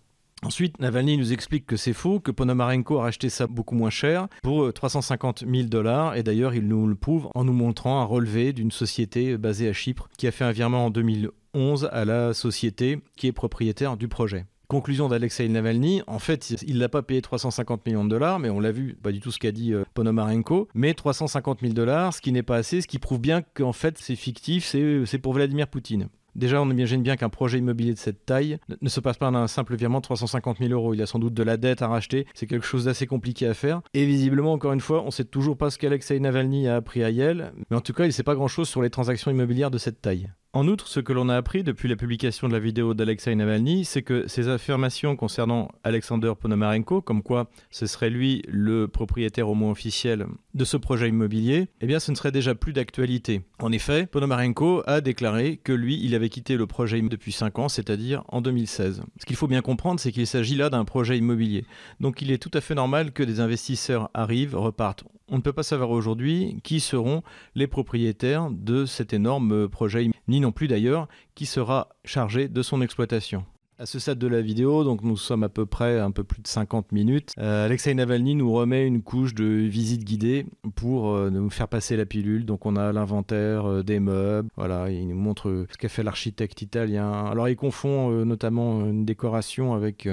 Ensuite, 0.41 0.79
Navalny 0.79 1.17
nous 1.17 1.33
explique 1.33 1.65
que 1.65 1.75
c'est 1.75 1.91
faux, 1.91 2.21
que 2.21 2.31
Ponomarenko 2.31 2.99
a 2.99 3.01
racheté 3.01 3.27
ça 3.27 3.45
beaucoup 3.47 3.75
moins 3.75 3.89
cher 3.89 4.29
pour 4.41 4.71
350 4.71 5.43
000 5.45 5.67
dollars. 5.67 6.15
Et 6.15 6.23
d'ailleurs, 6.23 6.55
il 6.55 6.65
nous 6.65 6.87
le 6.87 6.95
prouve 6.95 7.27
en 7.35 7.43
nous 7.43 7.51
montrant 7.51 7.99
un 7.99 8.05
relevé 8.05 8.53
d'une 8.53 8.71
société 8.71 9.37
basée 9.37 9.67
à 9.67 9.73
Chypre 9.73 10.07
qui 10.17 10.25
a 10.25 10.31
fait 10.31 10.45
un 10.45 10.53
virement 10.53 10.85
en 10.85 10.91
2011 10.91 11.89
à 11.91 12.05
la 12.05 12.33
société 12.33 13.01
qui 13.17 13.27
est 13.27 13.33
propriétaire 13.33 13.97
du 13.97 14.07
projet. 14.07 14.45
Conclusion 14.67 15.07
d'Alexei 15.09 15.47
Navalny, 15.47 16.01
en 16.07 16.19
fait, 16.19 16.55
il 16.65 16.79
n'a 16.79 16.89
pas 16.89 17.01
payé 17.01 17.21
350 17.21 17.85
millions 17.85 18.03
de 18.03 18.09
dollars, 18.09 18.39
mais 18.39 18.49
on 18.49 18.59
l'a 18.59 18.71
vu, 18.71 18.95
pas 19.01 19.11
du 19.11 19.19
tout 19.19 19.31
ce 19.31 19.39
qu'a 19.39 19.51
dit 19.51 19.73
euh, 19.73 19.83
Ponomarenko, 19.93 20.67
mais 20.73 20.93
350 20.93 21.59
000 21.61 21.73
dollars, 21.73 22.13
ce 22.13 22.21
qui 22.21 22.31
n'est 22.31 22.43
pas 22.43 22.57
assez, 22.57 22.81
ce 22.81 22.87
qui 22.87 22.99
prouve 22.99 23.19
bien 23.19 23.41
qu'en 23.41 23.73
fait 23.73 23.97
c'est 23.99 24.15
fictif, 24.15 24.65
c'est 24.65 25.19
pour 25.19 25.33
Vladimir 25.33 25.67
Poutine. 25.67 26.09
Déjà, 26.35 26.61
on 26.61 26.69
imagine 26.69 27.01
bien 27.01 27.15
qu'un 27.15 27.29
projet 27.29 27.59
immobilier 27.59 27.93
de 27.93 27.97
cette 27.97 28.25
taille 28.25 28.57
ne 28.81 28.89
se 28.89 28.99
passe 28.99 29.17
pas 29.17 29.31
d'un 29.31 29.47
simple 29.47 29.75
virement 29.75 29.99
de 29.99 30.03
350 30.03 30.57
000 30.59 30.71
euros. 30.71 30.93
Il 30.93 31.01
a 31.01 31.05
sans 31.05 31.17
doute 31.17 31.33
de 31.33 31.43
la 31.43 31.55
dette 31.55 31.81
à 31.81 31.87
racheter. 31.87 32.25
C'est 32.33 32.45
quelque 32.45 32.65
chose 32.65 32.85
d'assez 32.85 33.07
compliqué 33.07 33.47
à 33.47 33.53
faire. 33.53 33.81
Et 33.93 34.05
visiblement, 34.05 34.51
encore 34.51 34.73
une 34.73 34.81
fois, 34.81 35.01
on 35.03 35.05
ne 35.05 35.11
sait 35.11 35.23
toujours 35.23 35.57
pas 35.57 35.69
ce 35.69 35.77
qu'Alexei 35.77 36.19
Navalny 36.19 36.67
a 36.67 36.75
appris 36.75 37.05
à 37.05 37.09
Yale. 37.09 37.53
Mais 37.69 37.77
en 37.77 37.81
tout 37.81 37.93
cas, 37.93 38.03
il 38.03 38.07
ne 38.07 38.11
sait 38.11 38.23
pas 38.23 38.35
grand-chose 38.35 38.67
sur 38.67 38.81
les 38.81 38.89
transactions 38.89 39.31
immobilières 39.31 39.71
de 39.71 39.77
cette 39.77 40.01
taille. 40.01 40.29
En 40.55 40.69
outre, 40.69 40.87
ce 40.87 41.01
que 41.01 41.11
l'on 41.11 41.27
a 41.27 41.35
appris 41.35 41.63
depuis 41.63 41.89
la 41.89 41.97
publication 41.97 42.47
de 42.47 42.53
la 42.53 42.59
vidéo 42.59 42.93
d'Alexei 42.93 43.35
Navalny, 43.35 43.83
c'est 43.83 44.03
que 44.03 44.25
ces 44.29 44.47
affirmations 44.47 45.17
concernant 45.17 45.67
Alexander 45.83 46.31
Ponomarenko, 46.39 47.01
comme 47.01 47.23
quoi 47.23 47.49
ce 47.71 47.87
serait 47.87 48.09
lui 48.09 48.41
le 48.47 48.87
propriétaire 48.87 49.49
au 49.49 49.53
moins 49.53 49.71
officiel 49.71 50.27
de 50.53 50.63
ce 50.63 50.77
projet 50.77 51.09
immobilier, 51.09 51.67
eh 51.81 51.87
bien 51.87 51.99
ce 51.99 52.09
ne 52.09 52.15
serait 52.15 52.31
déjà 52.31 52.55
plus 52.55 52.71
d'actualité. 52.71 53.41
En 53.59 53.73
effet, 53.73 54.05
Ponomarenko 54.05 54.81
a 54.87 55.01
déclaré 55.01 55.57
que 55.57 55.73
lui, 55.73 55.99
il 56.01 56.15
avait 56.15 56.29
quitté 56.29 56.55
le 56.55 56.67
projet 56.67 57.01
depuis 57.01 57.33
5 57.33 57.59
ans, 57.59 57.67
c'est-à-dire 57.67 58.23
en 58.29 58.39
2016. 58.39 59.03
Ce 59.19 59.25
qu'il 59.25 59.35
faut 59.35 59.47
bien 59.47 59.61
comprendre, 59.61 59.99
c'est 59.99 60.13
qu'il 60.13 60.25
s'agit 60.25 60.55
là 60.55 60.69
d'un 60.69 60.85
projet 60.85 61.17
immobilier. 61.17 61.65
Donc 61.99 62.21
il 62.21 62.31
est 62.31 62.41
tout 62.41 62.51
à 62.53 62.61
fait 62.61 62.75
normal 62.75 63.11
que 63.11 63.23
des 63.23 63.41
investisseurs 63.41 64.09
arrivent, 64.13 64.55
repartent. 64.55 65.03
On 65.27 65.37
ne 65.37 65.41
peut 65.41 65.53
pas 65.53 65.63
savoir 65.63 65.89
aujourd'hui 65.89 66.59
qui 66.63 66.79
seront 66.79 67.23
les 67.55 67.65
propriétaires 67.65 68.49
de 68.51 68.85
cet 68.85 69.11
énorme 69.11 69.67
projet, 69.67 70.11
ni 70.27 70.39
non 70.39 70.51
plus 70.51 70.67
d'ailleurs 70.67 71.07
qui 71.33 71.47
sera 71.47 71.89
chargé 72.03 72.47
de 72.47 72.61
son 72.61 72.81
exploitation. 72.81 73.43
À 73.77 73.85
ce 73.85 73.99
stade 73.99 74.19
de 74.19 74.27
la 74.27 74.41
vidéo, 74.41 74.85
donc 74.85 75.01
nous 75.01 75.17
sommes 75.17 75.43
à 75.43 75.49
peu 75.49 75.65
près 75.65 75.99
un 75.99 76.11
peu 76.11 76.23
plus 76.23 76.41
de 76.41 76.47
50 76.47 76.93
minutes. 76.93 77.33
Euh, 77.39 77.65
Alexei 77.65 77.93
Navalny 77.93 78.35
nous 78.35 78.53
remet 78.53 78.87
une 78.87 79.01
couche 79.01 79.33
de 79.33 79.43
visite 79.43 80.05
guidée 80.05 80.45
pour 80.75 81.13
euh, 81.13 81.29
nous 81.29 81.49
faire 81.49 81.67
passer 81.67 81.97
la 81.97 82.05
pilule. 82.05 82.45
Donc 82.45 82.65
on 82.65 82.77
a 82.77 82.93
l'inventaire 82.93 83.65
euh, 83.65 83.83
des 83.83 83.99
meubles. 83.99 84.47
Voilà, 84.55 84.89
il 84.91 85.07
nous 85.09 85.17
montre 85.17 85.65
ce 85.69 85.77
qu'a 85.77 85.89
fait 85.89 86.03
l'architecte 86.03 86.61
italien. 86.61 87.11
Alors 87.25 87.49
il 87.49 87.57
confond 87.57 88.11
notamment 88.23 88.85
une 88.85 89.03
décoration 89.03 89.73
avec 89.73 90.07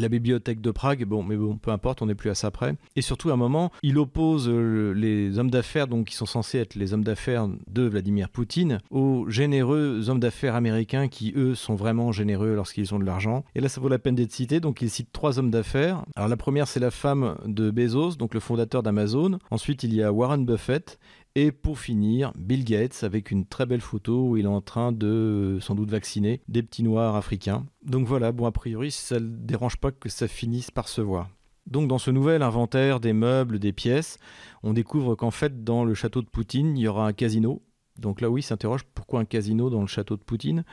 la 0.00 0.08
bibliothèque 0.08 0.60
de 0.60 0.70
Prague, 0.70 1.04
bon, 1.04 1.22
mais 1.22 1.36
bon, 1.36 1.56
peu 1.56 1.70
importe, 1.70 2.02
on 2.02 2.06
n'est 2.06 2.14
plus 2.14 2.30
à 2.30 2.34
ça 2.34 2.50
près. 2.50 2.74
Et 2.96 3.02
surtout, 3.02 3.30
à 3.30 3.34
un 3.34 3.36
moment, 3.36 3.70
il 3.82 3.98
oppose 3.98 4.48
euh, 4.48 4.92
les 4.92 5.38
hommes 5.38 5.50
d'affaires, 5.50 5.86
donc 5.88 6.06
qui 6.06 6.14
sont 6.14 6.26
censés 6.26 6.58
être 6.58 6.74
les 6.74 6.94
hommes 6.94 7.04
d'affaires 7.04 7.48
de 7.68 7.82
Vladimir 7.82 8.28
Poutine, 8.28 8.80
aux 8.90 9.28
généreux 9.28 10.08
hommes 10.08 10.20
d'affaires 10.20 10.54
américains 10.54 11.08
qui, 11.08 11.32
eux, 11.36 11.54
sont 11.54 11.74
vraiment 11.74 12.12
généreux 12.12 12.54
lorsqu'ils 12.54 12.94
ont 12.94 12.98
de 12.98 13.04
l'argent. 13.04 13.44
Et 13.54 13.60
là, 13.60 13.68
ça 13.68 13.80
vaut 13.80 13.88
la 13.88 13.98
peine 13.98 14.14
d'être 14.14 14.32
cité. 14.32 14.60
Donc, 14.60 14.82
il 14.82 14.90
cite 14.90 15.12
trois 15.12 15.38
hommes 15.38 15.50
d'affaires. 15.50 16.04
Alors, 16.16 16.28
la 16.28 16.36
première, 16.36 16.68
c'est 16.68 16.80
la 16.80 16.90
femme 16.90 17.36
de 17.46 17.70
Bezos, 17.70 18.16
donc 18.16 18.34
le 18.34 18.40
fondateur 18.40 18.82
d'Amazon. 18.82 19.38
Ensuite, 19.50 19.82
il 19.82 19.94
y 19.94 20.02
a 20.02 20.12
Warren 20.12 20.44
Buffett. 20.44 20.98
Et 21.34 21.52
pour 21.52 21.78
finir, 21.78 22.32
Bill 22.36 22.64
Gates 22.64 23.04
avec 23.04 23.30
une 23.30 23.46
très 23.46 23.66
belle 23.66 23.80
photo 23.80 24.28
où 24.28 24.36
il 24.36 24.44
est 24.44 24.48
en 24.48 24.60
train 24.60 24.92
de 24.92 25.58
sans 25.60 25.74
doute 25.74 25.90
vacciner 25.90 26.40
des 26.48 26.62
petits 26.62 26.82
noirs 26.82 27.14
africains. 27.14 27.66
Donc 27.84 28.06
voilà, 28.06 28.32
bon 28.32 28.46
a 28.46 28.52
priori 28.52 28.90
ça 28.90 29.20
ne 29.20 29.28
dérange 29.28 29.76
pas 29.76 29.92
que 29.92 30.08
ça 30.08 30.26
finisse 30.26 30.70
par 30.70 30.88
se 30.88 31.00
voir. 31.00 31.28
Donc 31.66 31.86
dans 31.86 31.98
ce 31.98 32.10
nouvel 32.10 32.42
inventaire 32.42 32.98
des 32.98 33.12
meubles, 33.12 33.58
des 33.58 33.72
pièces, 33.72 34.18
on 34.62 34.72
découvre 34.72 35.14
qu'en 35.14 35.30
fait 35.30 35.64
dans 35.64 35.84
le 35.84 35.94
château 35.94 36.22
de 36.22 36.28
Poutine, 36.28 36.76
il 36.76 36.82
y 36.82 36.88
aura 36.88 37.06
un 37.06 37.12
casino 37.12 37.62
donc 37.98 38.20
là, 38.20 38.30
oui, 38.30 38.42
s'interroge 38.42 38.84
pourquoi 38.94 39.20
un 39.20 39.24
casino 39.24 39.70
dans 39.70 39.80
le 39.80 39.88
château 39.88 40.16
de 40.16 40.22
Poutine? 40.22 40.64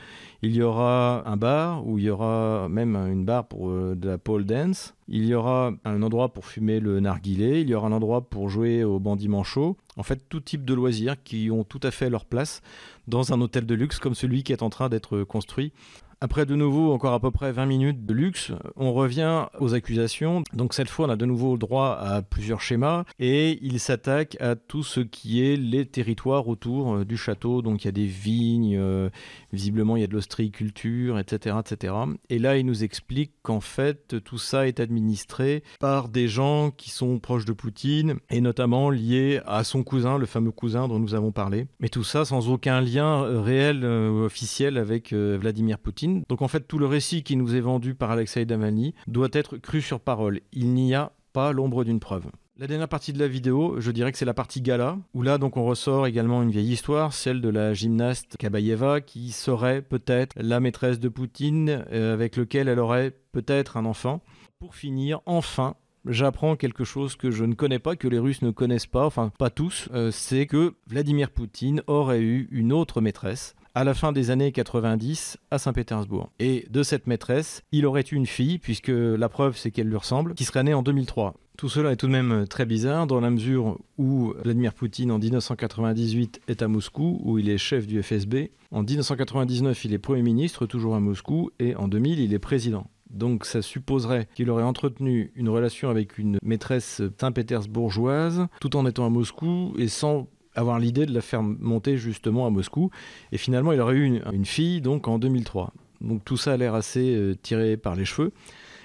Il 0.42 0.54
y 0.54 0.62
aura 0.62 1.28
un 1.28 1.36
bar 1.36 1.86
où 1.86 1.98
il 1.98 2.04
y 2.04 2.10
aura 2.10 2.68
même 2.70 2.94
une 2.96 3.24
bar 3.24 3.48
pour 3.48 3.68
euh, 3.68 3.94
de 3.96 4.08
la 4.08 4.18
pole 4.18 4.44
dance. 4.44 4.94
Il 5.08 5.24
y 5.24 5.34
aura 5.34 5.72
un 5.84 6.02
endroit 6.02 6.32
pour 6.32 6.46
fumer 6.46 6.78
le 6.78 7.00
narguilé. 7.00 7.60
Il 7.60 7.68
y 7.68 7.74
aura 7.74 7.88
un 7.88 7.92
endroit 7.92 8.28
pour 8.28 8.48
jouer 8.48 8.84
au 8.84 9.00
bandit 9.00 9.28
manchot. 9.28 9.76
En 9.96 10.02
fait, 10.02 10.28
tout 10.28 10.40
type 10.40 10.64
de 10.64 10.74
loisirs 10.74 11.20
qui 11.22 11.50
ont 11.50 11.64
tout 11.64 11.80
à 11.82 11.90
fait 11.90 12.10
leur 12.10 12.24
place 12.24 12.62
dans 13.08 13.32
un 13.32 13.40
hôtel 13.40 13.66
de 13.66 13.74
luxe 13.74 13.98
comme 13.98 14.14
celui 14.14 14.42
qui 14.42 14.52
est 14.52 14.62
en 14.62 14.70
train 14.70 14.88
d'être 14.88 15.22
construit 15.24 15.72
après 16.20 16.46
de 16.46 16.54
nouveau 16.54 16.92
encore 16.92 17.12
à 17.12 17.20
peu 17.20 17.30
près 17.30 17.52
20 17.52 17.66
minutes 17.66 18.06
de 18.06 18.14
luxe, 18.14 18.52
on 18.76 18.92
revient 18.92 19.46
aux 19.60 19.74
accusations. 19.74 20.42
Donc 20.54 20.72
cette 20.72 20.88
fois, 20.88 21.06
on 21.06 21.10
a 21.10 21.16
de 21.16 21.26
nouveau 21.26 21.58
droit 21.58 21.90
à 22.00 22.22
plusieurs 22.22 22.62
schémas 22.62 23.04
et 23.18 23.58
il 23.60 23.78
s'attaque 23.80 24.36
à 24.40 24.56
tout 24.56 24.82
ce 24.82 25.00
qui 25.00 25.44
est 25.44 25.56
les 25.56 25.84
territoires 25.84 26.48
autour 26.48 26.94
euh, 26.94 27.04
du 27.04 27.18
château. 27.18 27.60
Donc 27.60 27.84
il 27.84 27.86
y 27.86 27.88
a 27.88 27.92
des 27.92 28.06
vignes, 28.06 28.78
euh, 28.78 29.10
visiblement 29.52 29.96
il 29.96 30.00
y 30.00 30.04
a 30.04 30.06
de 30.06 30.14
l'ostréiculture, 30.14 31.18
etc., 31.18 31.56
etc. 31.60 31.94
Et 32.30 32.38
là, 32.38 32.56
il 32.56 32.64
nous 32.64 32.82
explique 32.82 33.32
qu'en 33.42 33.60
fait, 33.60 34.22
tout 34.24 34.38
ça 34.38 34.66
est 34.66 34.80
administré 34.80 35.62
par 35.80 36.08
des 36.08 36.28
gens 36.28 36.70
qui 36.70 36.90
sont 36.90 37.18
proches 37.18 37.44
de 37.44 37.52
Poutine 37.52 38.16
et 38.30 38.40
notamment 38.40 38.88
liés 38.88 39.40
à 39.46 39.64
son 39.64 39.82
cousin, 39.82 40.16
le 40.16 40.26
fameux 40.26 40.50
cousin 40.50 40.88
dont 40.88 40.98
nous 40.98 41.14
avons 41.14 41.32
parlé. 41.32 41.66
Mais 41.78 41.88
tout 41.88 42.04
ça 42.04 42.24
sans 42.24 42.48
aucun 42.48 42.80
lien 42.80 43.22
euh, 43.22 43.40
réel 43.40 43.84
officiel 43.84 44.78
avec 44.78 45.12
Vladimir 45.12 45.78
Poutine. 45.78 46.05
Donc 46.28 46.42
en 46.42 46.48
fait, 46.48 46.66
tout 46.66 46.78
le 46.78 46.86
récit 46.86 47.22
qui 47.22 47.36
nous 47.36 47.54
est 47.54 47.60
vendu 47.60 47.94
par 47.94 48.10
Alexei 48.10 48.44
Navalny 48.44 48.94
doit 49.06 49.28
être 49.32 49.56
cru 49.56 49.80
sur 49.80 50.00
parole. 50.00 50.40
Il 50.52 50.74
n'y 50.74 50.94
a 50.94 51.12
pas 51.32 51.52
l'ombre 51.52 51.84
d'une 51.84 52.00
preuve. 52.00 52.26
La 52.58 52.66
dernière 52.66 52.88
partie 52.88 53.12
de 53.12 53.18
la 53.18 53.28
vidéo, 53.28 53.74
je 53.80 53.90
dirais 53.90 54.12
que 54.12 54.16
c'est 54.16 54.24
la 54.24 54.32
partie 54.32 54.62
gala, 54.62 54.96
où 55.12 55.20
là 55.20 55.36
donc 55.36 55.58
on 55.58 55.66
ressort 55.66 56.06
également 56.06 56.42
une 56.42 56.50
vieille 56.50 56.72
histoire, 56.72 57.12
celle 57.12 57.42
de 57.42 57.50
la 57.50 57.74
gymnaste 57.74 58.38
Kabayeva, 58.38 59.02
qui 59.02 59.30
serait 59.32 59.82
peut-être 59.82 60.32
la 60.36 60.58
maîtresse 60.58 60.98
de 60.98 61.10
Poutine, 61.10 61.84
euh, 61.92 62.14
avec 62.14 62.36
lequel 62.36 62.68
elle 62.68 62.78
aurait 62.78 63.12
peut-être 63.32 63.76
un 63.76 63.84
enfant. 63.84 64.22
Pour 64.58 64.74
finir, 64.74 65.20
enfin, 65.26 65.74
j'apprends 66.06 66.56
quelque 66.56 66.84
chose 66.84 67.14
que 67.14 67.30
je 67.30 67.44
ne 67.44 67.52
connais 67.52 67.78
pas, 67.78 67.94
que 67.94 68.08
les 68.08 68.18
Russes 68.18 68.40
ne 68.40 68.50
connaissent 68.52 68.86
pas, 68.86 69.04
enfin 69.04 69.32
pas 69.38 69.50
tous, 69.50 69.90
euh, 69.92 70.10
c'est 70.10 70.46
que 70.46 70.76
Vladimir 70.86 71.30
Poutine 71.30 71.82
aurait 71.86 72.22
eu 72.22 72.48
une 72.50 72.72
autre 72.72 73.02
maîtresse 73.02 73.54
à 73.76 73.84
la 73.84 73.92
fin 73.92 74.10
des 74.10 74.30
années 74.30 74.52
90 74.52 75.36
à 75.50 75.58
Saint-Pétersbourg. 75.58 76.30
Et 76.38 76.66
de 76.70 76.82
cette 76.82 77.06
maîtresse, 77.06 77.62
il 77.72 77.84
aurait 77.84 78.06
eu 78.10 78.14
une 78.14 78.24
fille, 78.24 78.58
puisque 78.58 78.88
la 78.88 79.28
preuve 79.28 79.58
c'est 79.58 79.70
qu'elle 79.70 79.88
lui 79.88 79.98
ressemble, 79.98 80.32
qui 80.32 80.44
serait 80.44 80.62
née 80.62 80.72
en 80.72 80.82
2003. 80.82 81.34
Tout 81.58 81.68
cela 81.68 81.92
est 81.92 81.96
tout 81.96 82.06
de 82.06 82.12
même 82.12 82.46
très 82.48 82.64
bizarre 82.64 83.06
dans 83.06 83.20
la 83.20 83.28
mesure 83.28 83.78
où 83.98 84.32
Vladimir 84.42 84.72
Poutine 84.72 85.10
en 85.10 85.18
1998 85.18 86.40
est 86.48 86.62
à 86.62 86.68
Moscou, 86.68 87.20
où 87.22 87.38
il 87.38 87.50
est 87.50 87.58
chef 87.58 87.86
du 87.86 88.02
FSB. 88.02 88.50
En 88.70 88.82
1999, 88.82 89.84
il 89.84 89.92
est 89.92 89.98
Premier 89.98 90.22
ministre, 90.22 90.64
toujours 90.64 90.94
à 90.94 91.00
Moscou, 91.00 91.50
et 91.58 91.76
en 91.76 91.86
2000, 91.86 92.18
il 92.20 92.32
est 92.32 92.38
président. 92.38 92.86
Donc 93.10 93.44
ça 93.44 93.62
supposerait 93.62 94.26
qu'il 94.34 94.50
aurait 94.50 94.62
entretenu 94.62 95.32
une 95.36 95.48
relation 95.48 95.90
avec 95.90 96.18
une 96.18 96.38
maîtresse 96.42 97.02
saint-pétersbourgeoise 97.20 98.46
tout 98.60 98.74
en 98.76 98.86
étant 98.86 99.06
à 99.06 99.10
Moscou 99.10 99.74
et 99.78 99.88
sans 99.88 100.28
avoir 100.56 100.78
l'idée 100.78 101.06
de 101.06 101.14
la 101.14 101.20
faire 101.20 101.42
monter 101.42 101.96
justement 101.96 102.46
à 102.46 102.50
Moscou. 102.50 102.90
Et 103.30 103.38
finalement, 103.38 103.72
il 103.72 103.80
aurait 103.80 103.94
eu 103.94 104.20
une, 104.32 104.44
fille 104.44 104.80
donc 104.80 105.06
en 105.06 105.18
2003. 105.18 105.72
Donc 106.00 106.24
tout 106.24 106.36
ça 106.36 106.54
a 106.54 106.56
l'air 106.56 106.74
assez 106.74 107.14
euh, 107.14 107.34
tiré 107.40 107.76
par 107.76 107.94
les 107.94 108.04
cheveux. 108.04 108.32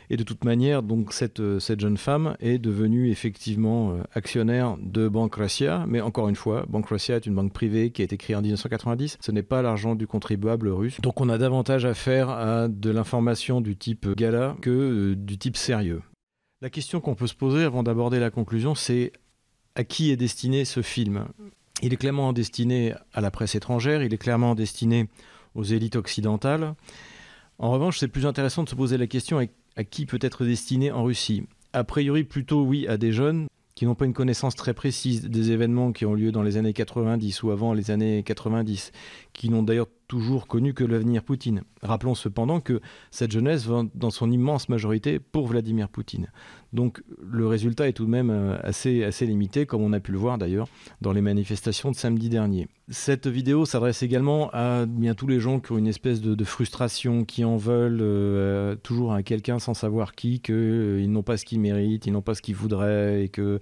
Et 0.09 0.17
de 0.17 0.23
toute 0.23 0.43
manière, 0.43 0.83
donc 0.83 1.13
cette, 1.13 1.39
euh, 1.39 1.59
cette 1.59 1.79
jeune 1.79 1.95
femme 1.95 2.35
est 2.41 2.57
devenue 2.57 3.09
effectivement 3.09 3.91
euh, 3.91 4.03
actionnaire 4.13 4.77
de 4.81 5.07
Banque 5.07 5.35
Russia. 5.35 5.85
Mais 5.87 6.01
encore 6.01 6.27
une 6.27 6.35
fois, 6.35 6.65
Banque 6.67 6.87
Russia 6.87 7.15
est 7.15 7.25
une 7.25 7.35
banque 7.35 7.53
privée 7.53 7.91
qui 7.91 8.01
a 8.01 8.05
été 8.05 8.17
créée 8.17 8.35
en 8.35 8.41
1990. 8.41 9.17
Ce 9.21 9.31
n'est 9.31 9.43
pas 9.43 9.61
l'argent 9.61 9.95
du 9.95 10.07
contribuable 10.07 10.67
russe. 10.67 10.99
Donc 11.01 11.21
on 11.21 11.29
a 11.29 11.37
davantage 11.37 11.85
affaire 11.85 12.29
à 12.29 12.67
de 12.67 12.89
l'information 12.89 13.61
du 13.61 13.77
type 13.77 14.09
gala 14.17 14.57
que 14.61 15.13
du 15.13 15.37
type 15.37 15.55
sérieux. 15.55 16.01
La 16.61 16.69
question 16.69 16.99
qu'on 16.99 17.15
peut 17.15 17.27
se 17.27 17.33
poser 17.33 17.63
avant 17.63 17.81
d'aborder 17.81 18.19
la 18.19 18.29
conclusion, 18.29 18.75
c'est 18.75 19.13
à 19.75 19.83
qui 19.83 20.11
est 20.11 20.17
destiné 20.17 20.65
ce 20.65 20.81
film? 20.81 21.25
Il 21.81 21.93
est 21.93 21.97
clairement 21.97 22.33
destiné 22.33 22.93
à 23.13 23.21
la 23.21 23.31
presse 23.31 23.55
étrangère, 23.55 24.03
il 24.03 24.13
est 24.13 24.17
clairement 24.17 24.55
destiné 24.55 25.07
aux 25.55 25.63
élites 25.63 25.95
occidentales. 25.95 26.75
En 27.59 27.71
revanche, 27.71 27.99
c'est 27.99 28.07
plus 28.07 28.25
intéressant 28.25 28.63
de 28.63 28.69
se 28.69 28.75
poser 28.75 28.97
la 28.97 29.07
question 29.07 29.39
à, 29.75 29.83
qui 29.83 30.05
peut 30.05 30.19
être 30.21 30.45
destiné 30.45 30.91
en 30.91 31.03
Russie? 31.03 31.43
A 31.73 31.83
priori, 31.83 32.23
plutôt 32.23 32.63
oui 32.63 32.87
à 32.87 32.97
des 32.97 33.11
jeunes 33.11 33.47
qui 33.75 33.85
n'ont 33.85 33.95
pas 33.95 34.05
une 34.05 34.13
connaissance 34.13 34.55
très 34.55 34.73
précise 34.73 35.23
des 35.23 35.51
événements 35.51 35.91
qui 35.91 36.05
ont 36.05 36.13
lieu 36.13 36.31
dans 36.31 36.43
les 36.43 36.57
années 36.57 36.73
90 36.73 37.43
ou 37.43 37.51
avant 37.51 37.73
les 37.73 37.89
années 37.89 38.21
90, 38.23 38.91
qui 39.33 39.49
n'ont 39.49 39.63
d'ailleurs 39.63 39.87
toujours 40.11 40.45
connu 40.45 40.73
que 40.73 40.83
l'avenir 40.83 41.23
Poutine. 41.23 41.61
Rappelons 41.81 42.15
cependant 42.15 42.59
que 42.59 42.81
cette 43.11 43.31
jeunesse 43.31 43.65
va 43.65 43.83
dans 43.95 44.09
son 44.09 44.29
immense 44.29 44.67
majorité 44.67 45.19
pour 45.19 45.47
Vladimir 45.47 45.87
Poutine. 45.87 46.33
Donc 46.73 47.01
le 47.23 47.47
résultat 47.47 47.87
est 47.87 47.93
tout 47.93 48.03
de 48.03 48.09
même 48.09 48.29
euh, 48.29 48.57
assez, 48.61 49.05
assez 49.05 49.25
limité, 49.25 49.65
comme 49.65 49.81
on 49.81 49.93
a 49.93 50.01
pu 50.01 50.11
le 50.11 50.17
voir 50.17 50.37
d'ailleurs 50.37 50.67
dans 50.99 51.13
les 51.13 51.21
manifestations 51.21 51.91
de 51.91 51.95
samedi 51.95 52.27
dernier. 52.27 52.67
Cette 52.93 53.27
vidéo 53.27 53.65
s'adresse 53.65 54.03
également 54.03 54.49
à 54.51 54.85
bien 54.85 55.15
tous 55.15 55.25
les 55.25 55.39
gens 55.39 55.61
qui 55.61 55.71
ont 55.71 55.77
une 55.77 55.87
espèce 55.87 56.19
de, 56.19 56.43
frustration, 56.43 57.23
qui 57.23 57.45
en 57.45 57.55
veulent 57.55 58.01
euh, 58.01 58.75
toujours 58.75 59.13
à 59.13 59.23
quelqu'un 59.23 59.59
sans 59.59 59.73
savoir 59.73 60.13
qui, 60.13 60.41
qu'ils 60.41 60.55
euh, 60.55 61.07
n'ont 61.07 61.23
pas 61.23 61.37
ce 61.37 61.45
qu'ils 61.45 61.61
méritent, 61.61 62.05
ils 62.05 62.11
n'ont 62.11 62.21
pas 62.21 62.35
ce 62.35 62.41
qu'ils 62.41 62.55
voudraient, 62.55 63.23
et 63.23 63.29
que 63.29 63.61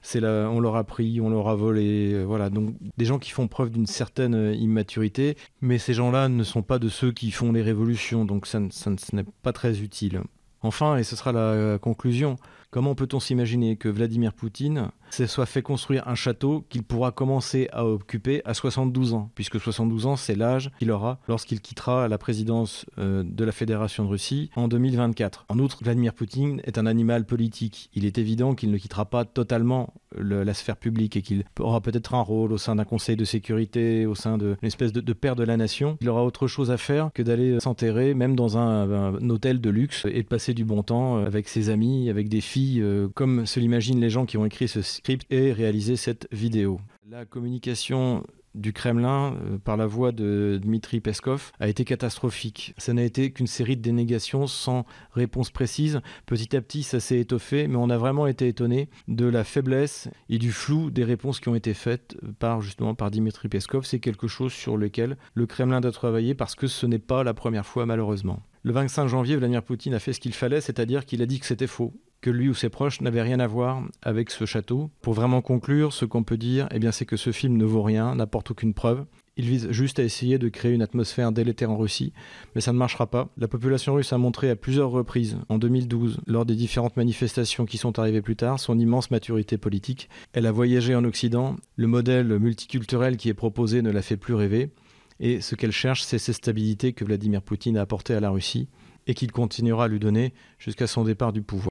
c'est 0.00 0.20
là, 0.20 0.48
on 0.48 0.60
leur 0.60 0.76
a 0.76 0.84
pris, 0.84 1.20
on 1.20 1.28
leur 1.28 1.48
a 1.48 1.56
volé, 1.56 2.22
voilà. 2.22 2.50
Donc 2.50 2.76
des 2.96 3.04
gens 3.04 3.18
qui 3.18 3.32
font 3.32 3.48
preuve 3.48 3.70
d'une 3.70 3.88
certaine 3.88 4.54
immaturité, 4.54 5.36
mais 5.60 5.78
ces 5.78 5.92
gens-là 5.92 6.28
ne 6.28 6.44
sont 6.44 6.62
pas 6.62 6.78
de 6.78 6.88
ceux 6.88 7.10
qui 7.10 7.32
font 7.32 7.50
les 7.50 7.62
révolutions, 7.62 8.24
donc 8.24 8.46
ça, 8.46 8.60
n'est 8.60 9.24
pas 9.42 9.52
très 9.52 9.80
utile. 9.80 10.22
Enfin, 10.62 10.96
et 10.98 11.02
ce 11.02 11.16
sera 11.16 11.32
la 11.32 11.78
conclusion, 11.78 12.36
comment 12.70 12.94
peut-on 12.94 13.20
s'imaginer 13.20 13.76
que 13.76 13.88
Vladimir 13.88 14.32
Poutine 14.32 14.90
se 15.10 15.26
soit 15.26 15.46
fait 15.46 15.62
construire 15.62 16.06
un 16.06 16.14
château 16.14 16.64
qu'il 16.68 16.82
pourra 16.82 17.12
commencer 17.12 17.68
à 17.72 17.86
occuper 17.86 18.42
à 18.44 18.54
72 18.54 19.14
ans, 19.14 19.30
puisque 19.34 19.58
72 19.58 20.06
ans, 20.06 20.16
c'est 20.16 20.34
l'âge 20.34 20.70
qu'il 20.78 20.90
aura 20.90 21.18
lorsqu'il 21.28 21.60
quittera 21.60 22.08
la 22.08 22.18
présidence 22.18 22.84
euh, 22.98 23.22
de 23.24 23.44
la 23.44 23.52
Fédération 23.52 24.04
de 24.04 24.10
Russie 24.10 24.50
en 24.56 24.68
2024. 24.68 25.46
En 25.48 25.58
outre, 25.58 25.78
Vladimir 25.82 26.12
Poutine 26.12 26.60
est 26.64 26.78
un 26.78 26.86
animal 26.86 27.24
politique. 27.24 27.90
Il 27.94 28.04
est 28.04 28.18
évident 28.18 28.54
qu'il 28.54 28.70
ne 28.70 28.76
quittera 28.76 29.06
pas 29.06 29.24
totalement 29.24 29.94
la 30.16 30.54
sphère 30.54 30.76
publique 30.76 31.16
et 31.16 31.22
qu'il 31.22 31.44
aura 31.60 31.80
peut-être 31.80 32.14
un 32.14 32.20
rôle 32.20 32.52
au 32.52 32.58
sein 32.58 32.76
d'un 32.76 32.84
conseil 32.84 33.16
de 33.16 33.24
sécurité, 33.24 34.06
au 34.06 34.14
sein 34.14 34.38
d'une 34.38 34.56
espèce 34.62 34.92
de, 34.92 35.12
père 35.12 35.36
de 35.36 35.44
la 35.44 35.56
nation. 35.56 35.96
Il 36.00 36.08
aura 36.08 36.24
autre 36.24 36.46
chose 36.46 36.70
à 36.70 36.76
faire 36.76 37.10
que 37.14 37.22
d'aller 37.22 37.60
s'enterrer, 37.60 38.14
même 38.14 38.36
dans 38.36 38.58
un, 38.58 39.14
hôtel 39.28 39.60
de 39.60 39.70
luxe, 39.70 40.06
et 40.10 40.22
de 40.22 40.28
passer 40.28 40.54
du 40.54 40.64
bon 40.64 40.82
temps 40.82 41.16
avec 41.16 41.48
ses 41.48 41.70
amis, 41.70 42.10
avec 42.10 42.28
des 42.28 42.40
filles, 42.40 42.80
euh, 42.82 43.08
comme 43.14 43.46
se 43.46 43.60
l'imaginent 43.60 44.00
les 44.00 44.10
gens 44.10 44.26
qui 44.26 44.36
ont 44.36 44.44
écrit 44.44 44.68
ce 44.68 44.82
script 44.82 45.26
et 45.30 45.52
réalisé 45.52 45.96
cette 45.96 46.28
vidéo. 46.32 46.80
La 47.10 47.24
communication 47.24 48.22
du 48.54 48.72
Kremlin 48.72 49.34
euh, 49.34 49.58
par 49.58 49.76
la 49.76 49.86
voix 49.86 50.12
de 50.12 50.58
Dmitri 50.62 51.00
Peskov 51.00 51.52
a 51.60 51.68
été 51.68 51.84
catastrophique. 51.84 52.74
Ça 52.78 52.92
n'a 52.92 53.02
été 53.02 53.30
qu'une 53.30 53.46
série 53.46 53.76
de 53.76 53.82
dénégations 53.82 54.46
sans 54.46 54.84
réponse 55.12 55.50
précise. 55.50 56.00
Petit 56.26 56.56
à 56.56 56.60
petit, 56.60 56.82
ça 56.82 57.00
s'est 57.00 57.18
étoffé, 57.18 57.68
mais 57.68 57.76
on 57.76 57.90
a 57.90 57.98
vraiment 57.98 58.26
été 58.26 58.48
étonné 58.48 58.88
de 59.06 59.26
la 59.26 59.44
faiblesse 59.44 60.08
et 60.28 60.38
du 60.38 60.52
flou 60.52 60.90
des 60.90 61.04
réponses 61.04 61.40
qui 61.40 61.48
ont 61.48 61.54
été 61.54 61.74
faites 61.74 62.16
par 62.38 62.60
justement 62.60 62.94
par 62.94 63.10
Dmitri 63.10 63.48
Peskov. 63.48 63.84
C'est 63.84 64.00
quelque 64.00 64.28
chose 64.28 64.52
sur 64.52 64.76
lequel 64.76 65.16
le 65.34 65.46
Kremlin 65.46 65.80
doit 65.80 65.92
travailler 65.92 66.34
parce 66.34 66.54
que 66.54 66.66
ce 66.66 66.86
n'est 66.86 66.98
pas 66.98 67.24
la 67.24 67.34
première 67.34 67.66
fois 67.66 67.86
malheureusement. 67.86 68.42
Le 68.62 68.72
25 68.72 69.06
janvier, 69.06 69.36
Vladimir 69.36 69.62
Poutine 69.62 69.94
a 69.94 69.98
fait 69.98 70.12
ce 70.12 70.20
qu'il 70.20 70.34
fallait, 70.34 70.60
c'est-à-dire 70.60 71.06
qu'il 71.06 71.22
a 71.22 71.26
dit 71.26 71.38
que 71.40 71.46
c'était 71.46 71.66
faux 71.66 71.94
que 72.20 72.30
lui 72.30 72.48
ou 72.48 72.54
ses 72.54 72.68
proches 72.68 73.00
n'avaient 73.00 73.22
rien 73.22 73.40
à 73.40 73.46
voir 73.46 73.82
avec 74.02 74.30
ce 74.30 74.44
château. 74.44 74.90
Pour 75.02 75.14
vraiment 75.14 75.40
conclure, 75.40 75.92
ce 75.92 76.04
qu'on 76.04 76.24
peut 76.24 76.36
dire, 76.36 76.68
eh 76.72 76.78
bien, 76.78 76.92
c'est 76.92 77.06
que 77.06 77.16
ce 77.16 77.32
film 77.32 77.56
ne 77.56 77.64
vaut 77.64 77.82
rien, 77.82 78.14
n'apporte 78.14 78.50
aucune 78.50 78.74
preuve. 78.74 79.04
Il 79.36 79.44
vise 79.44 79.70
juste 79.70 80.00
à 80.00 80.02
essayer 80.02 80.36
de 80.36 80.48
créer 80.48 80.72
une 80.72 80.82
atmosphère 80.82 81.30
délétère 81.30 81.70
en 81.70 81.76
Russie, 81.76 82.12
mais 82.54 82.60
ça 82.60 82.72
ne 82.72 82.78
marchera 82.78 83.06
pas. 83.06 83.28
La 83.36 83.46
population 83.46 83.94
russe 83.94 84.12
a 84.12 84.18
montré 84.18 84.50
à 84.50 84.56
plusieurs 84.56 84.90
reprises, 84.90 85.38
en 85.48 85.58
2012, 85.58 86.18
lors 86.26 86.44
des 86.44 86.56
différentes 86.56 86.96
manifestations 86.96 87.64
qui 87.64 87.78
sont 87.78 88.00
arrivées 88.00 88.22
plus 88.22 88.34
tard, 88.34 88.58
son 88.58 88.76
immense 88.80 89.12
maturité 89.12 89.56
politique. 89.56 90.08
Elle 90.32 90.46
a 90.46 90.52
voyagé 90.52 90.96
en 90.96 91.04
Occident, 91.04 91.54
le 91.76 91.86
modèle 91.86 92.36
multiculturel 92.40 93.16
qui 93.16 93.28
est 93.28 93.34
proposé 93.34 93.80
ne 93.80 93.92
la 93.92 94.02
fait 94.02 94.16
plus 94.16 94.34
rêver, 94.34 94.72
et 95.20 95.40
ce 95.40 95.54
qu'elle 95.54 95.72
cherche, 95.72 96.02
c'est 96.02 96.18
cette 96.18 96.36
stabilité 96.36 96.92
que 96.92 97.04
Vladimir 97.04 97.42
Poutine 97.42 97.76
a 97.76 97.82
apportée 97.82 98.14
à 98.14 98.20
la 98.20 98.30
Russie 98.30 98.68
et 99.06 99.14
qu'il 99.14 99.32
continuera 99.32 99.84
à 99.84 99.88
lui 99.88 99.98
donner 99.98 100.32
jusqu'à 100.58 100.86
son 100.86 101.02
départ 101.02 101.32
du 101.32 101.42
pouvoir. 101.42 101.66